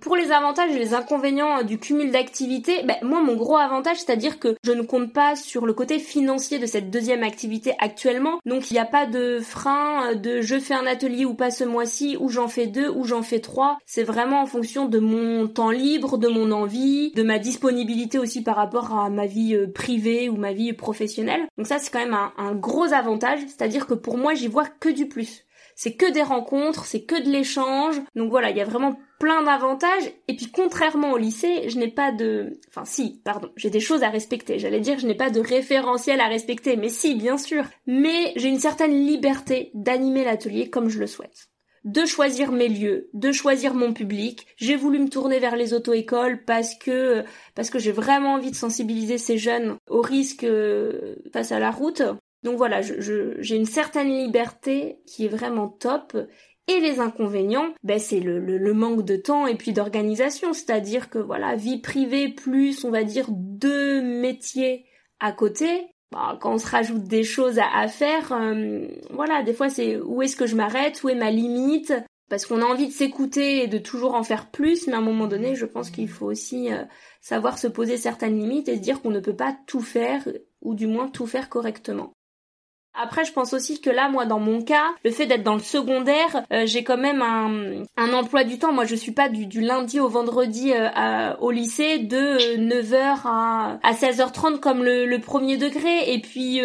Pour 0.00 0.16
les 0.16 0.32
avantages 0.32 0.70
et 0.70 0.78
les 0.78 0.94
inconvénients 0.94 1.62
du 1.62 1.78
cumul 1.78 2.10
d'activités, 2.10 2.82
ben, 2.84 2.96
moi 3.02 3.22
mon 3.22 3.36
gros 3.36 3.58
avantage, 3.58 3.98
c'est-à-dire 3.98 4.38
que 4.38 4.56
je 4.64 4.72
ne 4.72 4.82
compte 4.82 5.12
pas 5.12 5.36
sur 5.36 5.66
le 5.66 5.74
côté 5.74 5.98
financier 5.98 6.58
de 6.58 6.64
cette 6.64 6.90
deuxième 6.90 7.22
activité 7.22 7.74
actuellement. 7.78 8.40
Donc 8.46 8.70
il 8.70 8.74
n'y 8.74 8.80
a 8.80 8.86
pas 8.86 9.04
de 9.04 9.40
frein 9.40 10.14
de 10.14 10.40
je 10.40 10.58
fais 10.58 10.72
un 10.72 10.86
atelier 10.86 11.26
ou 11.26 11.34
pas 11.34 11.50
ce 11.50 11.64
mois-ci, 11.64 12.16
ou 12.18 12.30
j'en 12.30 12.48
fais 12.48 12.66
deux, 12.66 12.88
ou 12.88 13.04
j'en 13.04 13.22
fais 13.22 13.40
trois. 13.40 13.78
C'est 13.84 14.02
vraiment 14.02 14.40
en 14.40 14.46
fonction 14.46 14.86
de 14.86 14.98
mon 14.98 15.46
temps 15.48 15.70
libre, 15.70 16.16
de 16.16 16.28
mon 16.28 16.50
envie, 16.50 17.12
de 17.12 17.22
ma 17.22 17.38
disponibilité 17.38 18.18
aussi 18.18 18.42
par 18.42 18.56
rapport 18.56 18.98
à 18.98 19.10
ma 19.10 19.26
vie 19.26 19.54
euh, 19.54 19.70
privée 19.70 20.30
ou 20.30 20.36
ma 20.36 20.54
vie 20.54 20.72
professionnelle. 20.72 21.46
Donc 21.58 21.66
ça 21.66 21.78
c'est 21.78 21.92
quand 21.92 22.00
même 22.00 22.16
un 22.38 22.54
gros 22.54 22.92
avantage, 22.94 23.40
c'est-à-dire 23.40 23.86
que 23.86 23.94
pour 23.94 24.16
moi 24.16 24.32
j'y 24.32 24.48
vois 24.48 24.66
que 24.66 24.88
du 24.88 25.06
plus 25.06 25.44
c'est 25.80 25.94
que 25.94 26.12
des 26.12 26.22
rencontres, 26.22 26.84
c'est 26.84 27.04
que 27.04 27.18
de 27.18 27.30
l'échange. 27.30 28.02
Donc 28.14 28.28
voilà, 28.28 28.50
il 28.50 28.56
y 28.58 28.60
a 28.60 28.66
vraiment 28.66 28.98
plein 29.18 29.42
d'avantages. 29.42 30.12
Et 30.28 30.36
puis 30.36 30.50
contrairement 30.50 31.12
au 31.12 31.16
lycée, 31.16 31.70
je 31.70 31.78
n'ai 31.78 31.88
pas 31.88 32.12
de... 32.12 32.60
Enfin 32.68 32.84
si, 32.84 33.22
pardon, 33.24 33.48
j'ai 33.56 33.70
des 33.70 33.80
choses 33.80 34.02
à 34.02 34.10
respecter. 34.10 34.58
J'allais 34.58 34.80
dire 34.80 34.98
je 34.98 35.06
n'ai 35.06 35.14
pas 35.14 35.30
de 35.30 35.40
référentiel 35.40 36.20
à 36.20 36.26
respecter, 36.26 36.76
mais 36.76 36.90
si, 36.90 37.14
bien 37.14 37.38
sûr. 37.38 37.64
Mais 37.86 38.34
j'ai 38.36 38.48
une 38.48 38.60
certaine 38.60 38.92
liberté 39.06 39.70
d'animer 39.72 40.22
l'atelier 40.22 40.68
comme 40.68 40.90
je 40.90 40.98
le 40.98 41.06
souhaite 41.06 41.48
de 41.84 42.04
choisir 42.04 42.52
mes 42.52 42.68
lieux, 42.68 43.08
de 43.14 43.32
choisir 43.32 43.72
mon 43.72 43.94
public. 43.94 44.46
J'ai 44.56 44.76
voulu 44.76 44.98
me 44.98 45.08
tourner 45.08 45.38
vers 45.38 45.56
les 45.56 45.72
auto-écoles 45.72 46.44
parce 46.44 46.74
que 46.74 47.24
parce 47.54 47.70
que 47.70 47.78
j'ai 47.78 47.90
vraiment 47.90 48.34
envie 48.34 48.50
de 48.50 48.54
sensibiliser 48.54 49.16
ces 49.16 49.38
jeunes 49.38 49.78
aux 49.88 50.02
risques 50.02 50.44
euh, 50.44 51.14
face 51.32 51.52
à 51.52 51.58
la 51.58 51.70
route. 51.70 52.02
Donc 52.42 52.56
voilà, 52.56 52.80
j'ai 52.80 53.56
une 53.56 53.66
certaine 53.66 54.08
liberté 54.08 54.98
qui 55.06 55.26
est 55.26 55.28
vraiment 55.28 55.68
top. 55.68 56.16
Et 56.68 56.78
les 56.78 57.00
inconvénients, 57.00 57.74
ben 57.82 57.98
c'est 57.98 58.20
le, 58.20 58.74
manque 58.74 59.04
de 59.04 59.16
temps 59.16 59.46
et 59.46 59.56
puis 59.56 59.72
d'organisation, 59.72 60.52
c'est-à-dire 60.52 61.10
que 61.10 61.18
voilà, 61.18 61.56
vie 61.56 61.80
privée 61.80 62.28
plus, 62.28 62.84
on 62.84 62.90
va 62.90 63.02
dire, 63.02 63.26
deux 63.30 64.00
métiers 64.00 64.86
à 65.18 65.32
côté. 65.32 65.88
Bah, 66.12 66.38
quand 66.40 66.54
on 66.54 66.58
se 66.58 66.66
rajoute 66.66 67.04
des 67.04 67.24
choses 67.24 67.58
à, 67.58 67.88
faire, 67.88 68.32
euh, 68.32 68.86
voilà, 69.10 69.42
des 69.42 69.52
fois 69.52 69.68
c'est 69.68 69.98
où 69.98 70.22
est-ce 70.22 70.36
que 70.36 70.46
je 70.46 70.56
m'arrête, 70.56 71.02
où 71.02 71.08
est 71.08 71.14
ma 71.14 71.30
limite, 71.30 71.92
parce 72.28 72.46
qu'on 72.46 72.62
a 72.62 72.64
envie 72.64 72.86
de 72.86 72.92
s'écouter 72.92 73.64
et 73.64 73.66
de 73.66 73.78
toujours 73.78 74.14
en 74.14 74.22
faire 74.22 74.50
plus, 74.50 74.86
mais 74.86 74.94
à 74.94 74.98
un 74.98 75.02
moment 75.02 75.26
donné, 75.26 75.56
je 75.56 75.66
pense 75.66 75.90
qu'il 75.90 76.08
faut 76.08 76.26
aussi 76.26 76.72
euh, 76.72 76.84
savoir 77.20 77.58
se 77.58 77.66
poser 77.66 77.96
certaines 77.96 78.38
limites 78.38 78.68
et 78.68 78.76
se 78.76 78.80
dire 78.80 79.02
qu'on 79.02 79.10
ne 79.10 79.20
peut 79.20 79.36
pas 79.36 79.56
tout 79.66 79.80
faire, 79.80 80.26
ou 80.62 80.74
du 80.74 80.86
moins 80.86 81.08
tout 81.08 81.26
faire 81.26 81.48
correctement. 81.48 82.12
Après, 82.94 83.24
je 83.24 83.32
pense 83.32 83.52
aussi 83.52 83.80
que 83.80 83.90
là, 83.90 84.08
moi, 84.08 84.26
dans 84.26 84.40
mon 84.40 84.62
cas, 84.62 84.86
le 85.04 85.10
fait 85.10 85.26
d'être 85.26 85.42
dans 85.42 85.54
le 85.54 85.60
secondaire, 85.60 86.44
euh, 86.52 86.66
j'ai 86.66 86.82
quand 86.84 86.96
même 86.96 87.22
un, 87.22 88.12
emploi 88.12 88.44
du 88.44 88.58
temps. 88.58 88.72
Moi, 88.72 88.84
je 88.84 88.94
suis 88.94 89.12
pas 89.12 89.28
du, 89.28 89.60
lundi 89.60 90.00
au 90.00 90.08
vendredi 90.08 90.72
euh, 90.74 91.34
au 91.40 91.50
lycée 91.50 91.98
de 91.98 92.56
9h 92.56 92.94
euh, 92.94 93.14
à, 93.24 93.78
à 93.82 93.92
16h30 93.92 94.58
comme 94.58 94.82
le, 94.82 95.06
le, 95.06 95.18
premier 95.20 95.56
degré. 95.56 96.12
Et 96.12 96.20
puis 96.20 96.60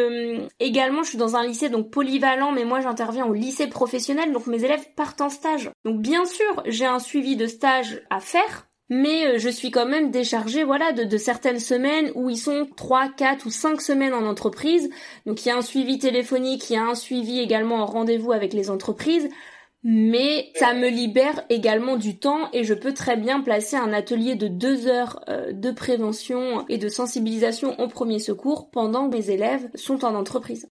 également, 0.60 1.04
je 1.04 1.10
suis 1.10 1.18
dans 1.18 1.36
un 1.36 1.46
lycée 1.46 1.70
donc 1.70 1.92
polyvalent, 1.92 2.52
mais 2.52 2.66
moi, 2.66 2.82
j'interviens 2.82 3.26
au 3.26 3.34
lycée 3.34 3.68
professionnel, 3.68 4.32
donc 4.32 4.48
mes 4.48 4.64
élèves 4.64 4.86
partent 4.96 5.22
en 5.22 5.30
stage. 5.30 5.70
Donc 5.84 6.02
bien 6.02 6.26
sûr, 6.26 6.64
j'ai 6.66 6.86
un 6.86 7.00
suivi 7.00 7.36
de 7.36 7.48
stage 7.48 8.02
à 8.10 8.20
faire 8.20 8.68
mais 8.90 9.28
euh, 9.28 9.40
je 9.40 9.50
suis 9.50 9.72
quand 9.72 9.86
même 9.86 10.12
déchargée 10.12 10.64
voilà 10.64 10.92
de, 10.92 11.18
certaines 11.18 11.60
semaines 11.60 12.12
où 12.16 12.30
ils 12.30 12.38
sont 12.38 12.68
3, 12.76 13.10
4 13.10 13.46
ou 13.46 13.50
5 13.50 13.82
semaines 13.82 14.14
en 14.14 14.26
entreprise. 14.26 14.90
Donc 15.26 15.46
il 15.46 15.50
y 15.50 15.52
a 15.52 15.58
un 15.58 15.62
suivi 15.62 15.98
téléphonique, 15.98 16.70
il 16.70 16.74
y 16.74 16.78
a 16.78 16.84
un 16.84 16.96
suivi 16.96 17.40
également 17.40 17.78
en 17.78 17.86
rendez-vous 17.86 18.32
avec 18.32 18.54
les 18.54 18.70
entreprises. 18.70 19.30
Mais 19.88 20.52
ça 20.56 20.74
me 20.74 20.90
libère 20.90 21.46
également 21.50 21.96
du 21.96 22.18
temps 22.18 22.50
et 22.54 22.64
je 22.64 22.74
peux 22.74 22.94
très 22.94 23.18
bien 23.18 23.42
placer 23.42 23.76
un 23.76 23.94
atelier 23.94 24.34
de 24.36 24.48
deux 24.48 24.88
heures 24.88 25.24
euh, 25.30 25.52
de 25.52 25.70
prévention 25.70 26.66
et 26.70 26.80
de 26.80 26.90
sensibilisation 26.90 27.80
au 27.80 27.88
premier 27.88 28.18
secours 28.18 28.72
pendant 28.72 29.08
que 29.08 29.16
mes 29.16 29.30
élèves 29.30 29.70
sont 29.76 30.04
en 30.04 30.16
entreprise. 30.16 30.68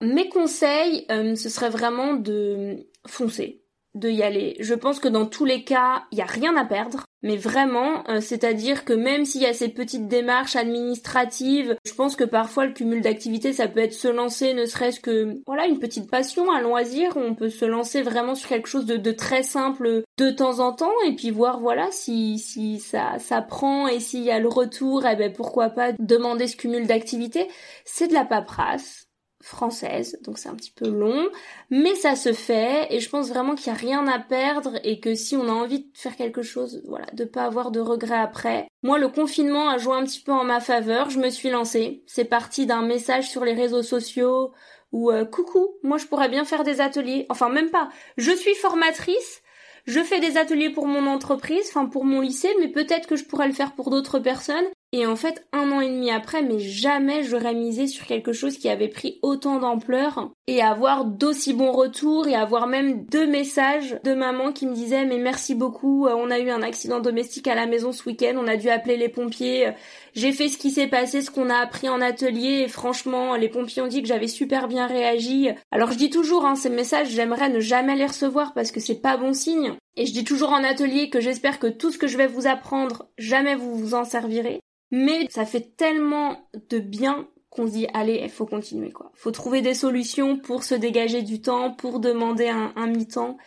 Mes 0.00 0.28
conseils, 0.28 1.04
euh, 1.10 1.34
ce 1.34 1.48
serait 1.48 1.70
vraiment 1.70 2.14
de 2.14 2.86
foncer 3.08 3.64
de 3.98 4.08
y 4.08 4.22
aller. 4.22 4.56
Je 4.60 4.74
pense 4.74 4.98
que 5.00 5.08
dans 5.08 5.26
tous 5.26 5.44
les 5.44 5.64
cas, 5.64 6.04
il 6.12 6.18
y 6.18 6.22
a 6.22 6.26
rien 6.26 6.56
à 6.56 6.64
perdre, 6.64 7.04
mais 7.22 7.36
vraiment, 7.36 8.08
euh, 8.08 8.20
c'est-à-dire 8.20 8.84
que 8.84 8.92
même 8.92 9.24
s'il 9.24 9.42
y 9.42 9.46
a 9.46 9.52
ces 9.52 9.68
petites 9.68 10.06
démarches 10.06 10.54
administratives, 10.54 11.76
je 11.84 11.94
pense 11.94 12.14
que 12.14 12.24
parfois 12.24 12.66
le 12.66 12.72
cumul 12.72 13.00
d'activités, 13.00 13.52
ça 13.52 13.66
peut 13.66 13.80
être 13.80 13.94
se 13.94 14.08
lancer, 14.08 14.54
ne 14.54 14.66
serait-ce 14.66 15.00
que 15.00 15.40
voilà 15.46 15.66
une 15.66 15.80
petite 15.80 16.08
passion, 16.10 16.52
un 16.52 16.60
loisir, 16.60 17.16
on 17.16 17.34
peut 17.34 17.50
se 17.50 17.64
lancer 17.64 18.02
vraiment 18.02 18.36
sur 18.36 18.48
quelque 18.48 18.68
chose 18.68 18.86
de, 18.86 19.12
très 19.12 19.42
simple 19.42 20.04
de 20.16 20.30
temps 20.30 20.60
en 20.60 20.72
temps, 20.72 20.92
et 21.06 21.14
puis 21.14 21.30
voir 21.30 21.60
voilà 21.60 21.88
si 21.90 22.38
si 22.38 22.78
ça 22.78 23.18
ça 23.18 23.42
prend 23.42 23.88
et 23.88 24.00
s'il 24.00 24.22
y 24.22 24.30
a 24.30 24.38
le 24.38 24.48
retour, 24.48 25.04
eh 25.06 25.16
ben 25.16 25.32
pourquoi 25.32 25.70
pas 25.70 25.92
demander 25.98 26.46
ce 26.46 26.56
cumul 26.56 26.86
d'activités. 26.86 27.48
C'est 27.84 28.08
de 28.08 28.14
la 28.14 28.24
paperasse 28.24 29.07
française, 29.40 30.18
donc 30.22 30.38
c'est 30.38 30.48
un 30.48 30.54
petit 30.54 30.72
peu 30.72 30.88
long, 30.88 31.28
mais 31.70 31.94
ça 31.94 32.16
se 32.16 32.32
fait 32.32 32.88
et 32.90 32.98
je 32.98 33.08
pense 33.08 33.28
vraiment 33.28 33.54
qu'il 33.54 33.72
n'y 33.72 33.78
a 33.78 33.80
rien 33.80 34.06
à 34.08 34.18
perdre 34.18 34.80
et 34.82 34.98
que 34.98 35.14
si 35.14 35.36
on 35.36 35.48
a 35.48 35.52
envie 35.52 35.80
de 35.80 35.88
faire 35.94 36.16
quelque 36.16 36.42
chose, 36.42 36.82
voilà, 36.88 37.06
de 37.12 37.24
pas 37.24 37.44
avoir 37.44 37.70
de 37.70 37.80
regrets 37.80 38.18
après. 38.18 38.66
Moi, 38.82 38.98
le 38.98 39.08
confinement 39.08 39.68
a 39.68 39.78
joué 39.78 39.94
un 39.94 40.04
petit 40.04 40.20
peu 40.20 40.32
en 40.32 40.44
ma 40.44 40.60
faveur, 40.60 41.10
je 41.10 41.20
me 41.20 41.30
suis 41.30 41.50
lancée. 41.50 42.02
C'est 42.06 42.24
parti 42.24 42.66
d'un 42.66 42.82
message 42.82 43.30
sur 43.30 43.44
les 43.44 43.54
réseaux 43.54 43.82
sociaux 43.82 44.52
où 44.92 45.10
euh, 45.10 45.24
coucou, 45.24 45.74
moi 45.82 45.98
je 45.98 46.06
pourrais 46.06 46.28
bien 46.28 46.44
faire 46.44 46.64
des 46.64 46.80
ateliers, 46.80 47.26
enfin 47.28 47.48
même 47.48 47.70
pas. 47.70 47.90
Je 48.16 48.32
suis 48.32 48.54
formatrice, 48.54 49.42
je 49.86 50.00
fais 50.00 50.20
des 50.20 50.36
ateliers 50.36 50.70
pour 50.70 50.86
mon 50.86 51.06
entreprise, 51.06 51.66
enfin 51.68 51.86
pour 51.86 52.04
mon 52.04 52.20
lycée, 52.20 52.54
mais 52.58 52.68
peut-être 52.68 53.06
que 53.06 53.16
je 53.16 53.24
pourrais 53.24 53.48
le 53.48 53.54
faire 53.54 53.74
pour 53.74 53.90
d'autres 53.90 54.18
personnes. 54.18 54.66
Et 54.92 55.06
en 55.06 55.16
fait, 55.16 55.46
un 55.52 55.70
an 55.70 55.82
et 55.82 55.88
demi 55.88 56.10
après, 56.10 56.42
mais 56.42 56.58
jamais 56.58 57.22
j'aurais 57.22 57.52
misé 57.52 57.86
sur 57.86 58.06
quelque 58.06 58.32
chose 58.32 58.56
qui 58.56 58.70
avait 58.70 58.88
pris 58.88 59.18
autant 59.20 59.58
d'ampleur 59.58 60.30
et 60.46 60.62
avoir 60.62 61.04
d'aussi 61.04 61.52
bons 61.52 61.72
retours 61.72 62.26
et 62.26 62.34
avoir 62.34 62.66
même 62.66 63.04
deux 63.04 63.26
messages 63.26 64.00
de 64.02 64.14
maman 64.14 64.50
qui 64.50 64.66
me 64.66 64.74
disaient 64.74 65.04
mais 65.04 65.18
merci 65.18 65.54
beaucoup, 65.54 66.06
euh, 66.06 66.14
on 66.16 66.30
a 66.30 66.38
eu 66.38 66.48
un 66.48 66.62
accident 66.62 67.00
domestique 67.00 67.48
à 67.48 67.54
la 67.54 67.66
maison 67.66 67.92
ce 67.92 68.02
week-end, 68.08 68.34
on 68.38 68.48
a 68.48 68.56
dû 68.56 68.70
appeler 68.70 68.96
les 68.96 69.10
pompiers, 69.10 69.72
j'ai 70.14 70.32
fait 70.32 70.48
ce 70.48 70.56
qui 70.56 70.70
s'est 70.70 70.86
passé, 70.86 71.20
ce 71.20 71.30
qu'on 71.30 71.50
a 71.50 71.56
appris 71.56 71.90
en 71.90 72.00
atelier 72.00 72.62
et 72.64 72.68
franchement, 72.68 73.36
les 73.36 73.50
pompiers 73.50 73.82
ont 73.82 73.88
dit 73.88 74.00
que 74.00 74.08
j'avais 74.08 74.26
super 74.26 74.68
bien 74.68 74.86
réagi. 74.86 75.50
Alors 75.70 75.92
je 75.92 75.98
dis 75.98 76.08
toujours, 76.08 76.46
hein, 76.46 76.56
ces 76.56 76.70
messages, 76.70 77.10
j'aimerais 77.10 77.50
ne 77.50 77.60
jamais 77.60 77.94
les 77.94 78.06
recevoir 78.06 78.54
parce 78.54 78.72
que 78.72 78.80
c'est 78.80 79.02
pas 79.02 79.18
bon 79.18 79.34
signe. 79.34 79.74
Et 79.98 80.06
je 80.06 80.12
dis 80.12 80.22
toujours 80.22 80.50
en 80.50 80.62
atelier 80.62 81.10
que 81.10 81.20
j'espère 81.20 81.58
que 81.58 81.66
tout 81.66 81.90
ce 81.90 81.98
que 81.98 82.06
je 82.06 82.16
vais 82.16 82.28
vous 82.28 82.46
apprendre, 82.46 83.08
jamais 83.18 83.56
vous 83.56 83.76
vous 83.76 83.94
en 83.94 84.04
servirez. 84.04 84.60
Mais 84.92 85.26
ça 85.28 85.44
fait 85.44 85.76
tellement 85.76 86.48
de 86.70 86.78
bien 86.78 87.28
qu'on 87.50 87.66
se 87.66 87.72
dit 87.72 87.88
allez, 87.92 88.28
faut 88.28 88.46
continuer 88.46 88.92
quoi. 88.92 89.10
Faut 89.16 89.32
trouver 89.32 89.60
des 89.60 89.74
solutions 89.74 90.38
pour 90.38 90.62
se 90.62 90.76
dégager 90.76 91.22
du 91.22 91.42
temps, 91.42 91.72
pour 91.72 91.98
demander 91.98 92.46
un, 92.46 92.72
un 92.76 92.86
mi-temps 92.86 93.38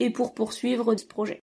et 0.00 0.08
pour 0.08 0.32
poursuivre 0.32 0.96
ce 0.96 1.04
projet 1.04 1.42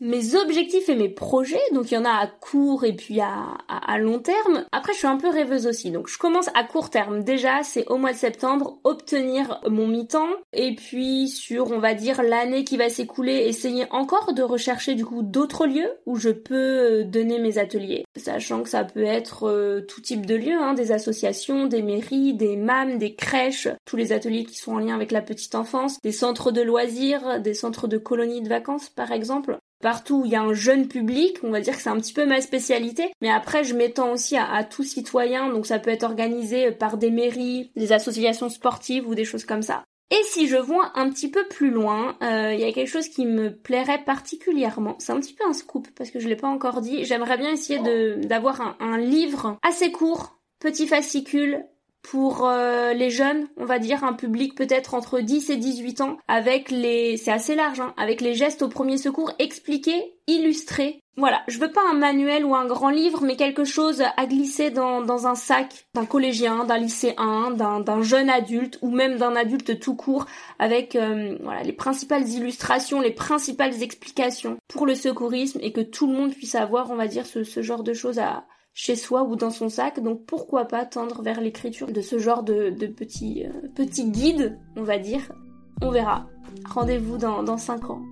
mes 0.00 0.34
objectifs 0.34 0.88
et 0.88 0.96
mes 0.96 1.08
projets, 1.08 1.60
donc 1.72 1.90
il 1.90 1.94
y 1.94 1.98
en 1.98 2.04
a 2.04 2.10
à 2.10 2.26
court 2.26 2.84
et 2.84 2.94
puis 2.94 3.20
à, 3.20 3.56
long 3.98 4.18
terme. 4.18 4.64
Après, 4.72 4.92
je 4.92 4.98
suis 4.98 5.06
un 5.06 5.16
peu 5.16 5.28
rêveuse 5.28 5.66
aussi, 5.66 5.90
donc 5.90 6.08
je 6.08 6.18
commence 6.18 6.50
à 6.54 6.64
court 6.64 6.90
terme. 6.90 7.22
Déjà, 7.22 7.62
c'est 7.62 7.86
au 7.86 7.96
mois 7.96 8.12
de 8.12 8.18
septembre, 8.18 8.78
obtenir 8.82 9.60
mon 9.68 9.86
mi-temps, 9.86 10.28
et 10.52 10.74
puis 10.74 11.28
sur, 11.28 11.70
on 11.70 11.78
va 11.78 11.94
dire, 11.94 12.22
l'année 12.22 12.64
qui 12.64 12.76
va 12.76 12.88
s'écouler, 12.88 13.46
essayer 13.46 13.86
encore 13.90 14.34
de 14.34 14.42
rechercher 14.42 14.94
du 14.94 15.04
coup 15.04 15.22
d'autres 15.22 15.66
lieux 15.66 15.92
où 16.06 16.16
je 16.16 16.30
peux 16.30 16.54
euh, 16.54 17.04
donner 17.04 17.38
mes 17.38 17.58
ateliers, 17.58 18.04
sachant 18.16 18.62
que 18.62 18.68
ça 18.68 18.84
peut 18.84 19.04
être 19.04 19.48
euh, 19.48 19.80
tout 19.82 20.00
type 20.00 20.26
de 20.26 20.34
lieux, 20.34 20.60
hein, 20.60 20.74
des 20.74 20.90
associations, 20.90 21.66
des 21.66 21.82
mairies, 21.82 22.34
des 22.34 22.56
MAM, 22.56 22.98
des 22.98 23.14
crèches, 23.14 23.68
tous 23.84 23.96
les 23.96 24.12
ateliers 24.12 24.44
qui 24.44 24.56
sont 24.56 24.72
en 24.72 24.78
lien 24.78 24.94
avec 24.94 25.12
la 25.12 25.22
petite 25.22 25.54
enfance, 25.54 26.00
des 26.02 26.12
centres 26.12 26.50
de 26.50 26.62
loisirs, 26.62 27.40
des 27.40 27.54
centres 27.54 27.86
de 27.86 27.96
colonies 27.96 28.42
de 28.42 28.48
vacances 28.48 28.88
par 28.88 29.12
exemple 29.12 29.58
partout 29.84 30.22
où 30.22 30.24
il 30.24 30.30
y 30.30 30.34
a 30.34 30.40
un 30.40 30.54
jeune 30.54 30.88
public, 30.88 31.36
on 31.42 31.50
va 31.50 31.60
dire 31.60 31.76
que 31.76 31.82
c'est 31.82 31.90
un 31.90 32.00
petit 32.00 32.14
peu 32.14 32.24
ma 32.24 32.40
spécialité, 32.40 33.12
mais 33.20 33.30
après 33.30 33.64
je 33.64 33.74
m'étends 33.74 34.12
aussi 34.12 34.34
à, 34.34 34.64
tout 34.64 34.82
citoyen, 34.82 35.50
donc 35.50 35.66
ça 35.66 35.78
peut 35.78 35.90
être 35.90 36.04
organisé 36.04 36.72
par 36.72 36.96
des 36.96 37.10
mairies, 37.10 37.70
des 37.76 37.92
associations 37.92 38.48
sportives 38.48 39.06
ou 39.06 39.14
des 39.14 39.26
choses 39.26 39.44
comme 39.44 39.60
ça. 39.60 39.84
Et 40.10 40.22
si 40.24 40.48
je 40.48 40.56
vois 40.56 40.92
un 40.94 41.10
petit 41.10 41.30
peu 41.30 41.46
plus 41.48 41.70
loin, 41.70 42.16
euh, 42.22 42.54
il 42.54 42.60
y 42.60 42.64
a 42.64 42.72
quelque 42.72 42.88
chose 42.88 43.08
qui 43.08 43.26
me 43.26 43.54
plairait 43.54 44.02
particulièrement. 44.04 44.96
C'est 45.00 45.12
un 45.12 45.20
petit 45.20 45.34
peu 45.34 45.44
un 45.46 45.52
scoop 45.52 45.86
parce 45.94 46.10
que 46.10 46.18
je 46.18 46.28
l'ai 46.28 46.36
pas 46.36 46.48
encore 46.48 46.80
dit. 46.80 47.04
J'aimerais 47.04 47.36
bien 47.36 47.52
essayer 47.52 47.78
d'avoir 48.16 48.76
un 48.80 48.96
livre 48.96 49.58
assez 49.62 49.92
court, 49.92 50.38
petit 50.60 50.86
fascicule, 50.86 51.62
pour 52.04 52.46
euh, 52.46 52.92
les 52.92 53.08
jeunes, 53.08 53.48
on 53.56 53.64
va 53.64 53.78
dire 53.78 54.04
un 54.04 54.12
public 54.12 54.54
peut-être 54.54 54.92
entre 54.92 55.20
10 55.20 55.48
et 55.48 55.56
18 55.56 56.02
ans 56.02 56.18
avec 56.28 56.70
les 56.70 57.16
c'est 57.16 57.32
assez 57.32 57.54
large 57.54 57.80
hein, 57.80 57.94
avec 57.96 58.20
les 58.20 58.34
gestes 58.34 58.60
au 58.60 58.68
premier 58.68 58.98
secours 58.98 59.32
expliqués, 59.38 60.14
illustrés. 60.26 61.00
Voilà, 61.16 61.42
je 61.48 61.58
veux 61.58 61.70
pas 61.70 61.80
un 61.88 61.94
manuel 61.94 62.44
ou 62.44 62.54
un 62.54 62.66
grand 62.66 62.90
livre 62.90 63.22
mais 63.22 63.36
quelque 63.36 63.64
chose 63.64 64.02
à 64.16 64.26
glisser 64.26 64.70
dans, 64.70 65.00
dans 65.00 65.26
un 65.26 65.34
sac 65.34 65.86
d'un 65.94 66.04
collégien, 66.04 66.64
d'un 66.64 66.76
lycéen, 66.76 67.52
d'un 67.52 68.02
jeune 68.02 68.28
adulte 68.28 68.78
ou 68.82 68.90
même 68.90 69.16
d'un 69.16 69.34
adulte 69.34 69.80
tout 69.80 69.94
court 69.94 70.26
avec 70.58 70.96
euh, 70.96 71.38
voilà 71.42 71.62
les 71.62 71.72
principales 71.72 72.28
illustrations, 72.28 73.00
les 73.00 73.12
principales 73.12 73.82
explications 73.82 74.58
pour 74.68 74.84
le 74.84 74.94
secourisme 74.94 75.60
et 75.62 75.72
que 75.72 75.80
tout 75.80 76.06
le 76.06 76.12
monde 76.12 76.34
puisse 76.34 76.54
avoir, 76.54 76.90
on 76.90 76.96
va 76.96 77.06
dire 77.06 77.24
ce, 77.24 77.44
ce 77.44 77.62
genre 77.62 77.82
de 77.82 77.94
choses 77.94 78.18
à 78.18 78.44
chez 78.74 78.96
soi 78.96 79.22
ou 79.22 79.36
dans 79.36 79.50
son 79.50 79.68
sac. 79.68 80.02
Donc 80.02 80.26
pourquoi 80.26 80.66
pas 80.66 80.84
tendre 80.84 81.22
vers 81.22 81.40
l'écriture 81.40 81.90
de 81.90 82.00
ce 82.00 82.18
genre 82.18 82.42
de, 82.42 82.70
petits, 82.88 83.44
euh, 83.46 83.68
petits 83.74 84.10
guides, 84.10 84.58
on 84.76 84.82
va 84.82 84.98
dire. 84.98 85.32
On 85.80 85.90
verra. 85.90 86.26
Rendez-vous 86.68 87.16
dans, 87.16 87.42
dans 87.42 87.56
5 87.56 87.90
ans. 87.90 88.02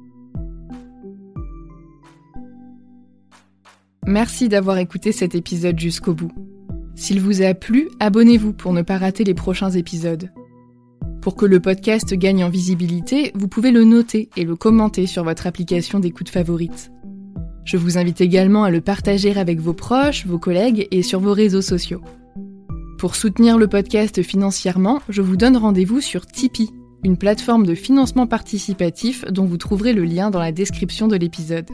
Merci 4.07 4.49
d'avoir 4.49 4.79
écouté 4.79 5.13
cet 5.13 5.35
épisode 5.35 5.79
jusqu'au 5.79 6.15
bout. 6.15 6.33
S'il 6.95 7.21
vous 7.21 7.43
a 7.43 7.55
plu, 7.55 7.89
abonnez-vous 8.01 8.53
pour 8.53 8.73
ne 8.73 8.83
pas 8.83 8.99
rater 8.99 9.25
les 9.25 9.35
prochains 9.35 9.71
épisodes. 9.71 10.31
Pour 11.21 11.37
que 11.37 11.47
le 11.47 11.61
podcast 11.61 12.13
gagne 12.15 12.43
en 12.43 12.49
visibilité, 12.49 13.31
vous 13.37 13.47
pouvez 13.47 13.71
le 13.71 13.85
noter 13.85 14.29
et 14.37 14.45
le 14.45 14.57
commenter 14.57 15.07
sur 15.07 15.23
votre 15.23 15.47
application 15.47 16.01
d'écoute 16.01 16.29
favorite. 16.29 16.91
Je 17.65 17.77
vous 17.77 17.97
invite 17.97 18.21
également 18.21 18.65
à 18.65 18.71
le 18.71 18.81
partager 18.81 19.37
avec 19.37 19.61
vos 19.61 19.73
proches, 19.73 20.27
vos 20.27 20.39
collègues 20.39 20.89
et 20.91 21.03
sur 21.03 21.21
vos 21.21 21.33
réseaux 21.33 21.63
sociaux. 21.63 22.03
Pour 22.99 23.17
soutenir 23.17 23.59
le 23.59 23.69
podcast 23.69 24.23
financièrement, 24.23 25.01
je 25.09 25.23
vous 25.23 25.37
donne 25.37 25.57
rendez-vous 25.57 26.01
sur 26.01 26.27
Tipeee, 26.27 26.71
une 27.05 27.17
plateforme 27.17 27.67
de 27.67 27.75
financement 27.75 28.27
participatif 28.27 29.25
dont 29.27 29.45
vous 29.45 29.57
trouverez 29.57 29.93
le 29.93 30.05
lien 30.05 30.31
dans 30.31 30.39
la 30.39 30.53
description 30.53 31.09
de 31.09 31.17
l'épisode. 31.17 31.69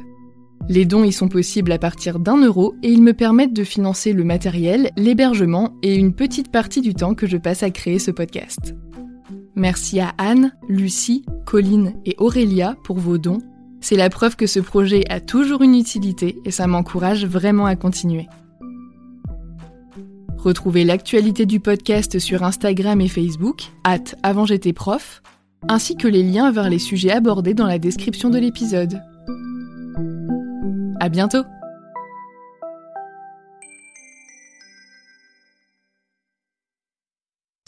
Les 0.69 0.85
dons 0.85 1.05
y 1.05 1.13
sont 1.13 1.29
possibles 1.29 1.73
à 1.73 1.79
partir 1.79 2.19
d'un 2.19 2.37
euro 2.37 2.75
et 2.83 2.91
ils 2.91 3.03
me 3.03 3.15
permettent 3.15 3.55
de 3.55 3.65
financer 3.65 4.13
le 4.13 4.25
matériel, 4.25 4.91
l'hébergement 4.97 5.75
et 5.83 5.95
une 5.95 6.15
petite 6.15 6.51
partie 6.51 6.83
du 6.83 6.95
temps 6.95 7.15
que 7.15 7.27
je 7.27 7.37
passe 7.39 7.63
à 7.63 7.71
créer 7.71 7.99
ce 7.99 8.11
podcast. 8.11 8.75
Merci 9.55 10.01
à 10.01 10.15
Anne, 10.19 10.53
Lucie, 10.69 11.25
Colline 11.47 11.95
et 12.05 12.15
Aurélia 12.19 12.77
pour 12.85 12.99
vos 12.99 13.19
dons 13.19 13.41
c'est 13.81 13.97
la 13.97 14.11
preuve 14.11 14.37
que 14.37 14.47
ce 14.47 14.61
projet 14.61 15.05
a 15.09 15.21
toujours 15.21 15.63
une 15.63 15.75
utilité 15.75 16.39
et 16.45 16.51
ça 16.51 16.67
m'encourage 16.67 17.25
vraiment 17.27 17.67
à 17.67 17.77
continuer. 17.77 18.27
Retrouvez 20.39 20.85
l'actualité 20.85 21.47
du 21.47 21.61
podcast 21.61 22.19
sur 22.19 22.45
Instagram 22.45 23.01
et 23.01 23.09
Facebook, 23.09 23.63
at 23.85 24.05
avant 24.23 24.47
j'étais 24.47 24.73
prof, 24.73 25.23
ainsi 25.69 25.97
que 25.97 26.07
les 26.07 26.23
liens 26.23 26.53
vers 26.53 26.71
les 26.71 26.79
sujets 26.79 27.11
abordés 27.11 27.55
dans 27.55 27.67
la 27.67 27.79
description 27.79 28.31
de 28.31 28.39
l'épisode. 28.39 29.03
À 31.01 31.09
bientôt! 31.09 31.45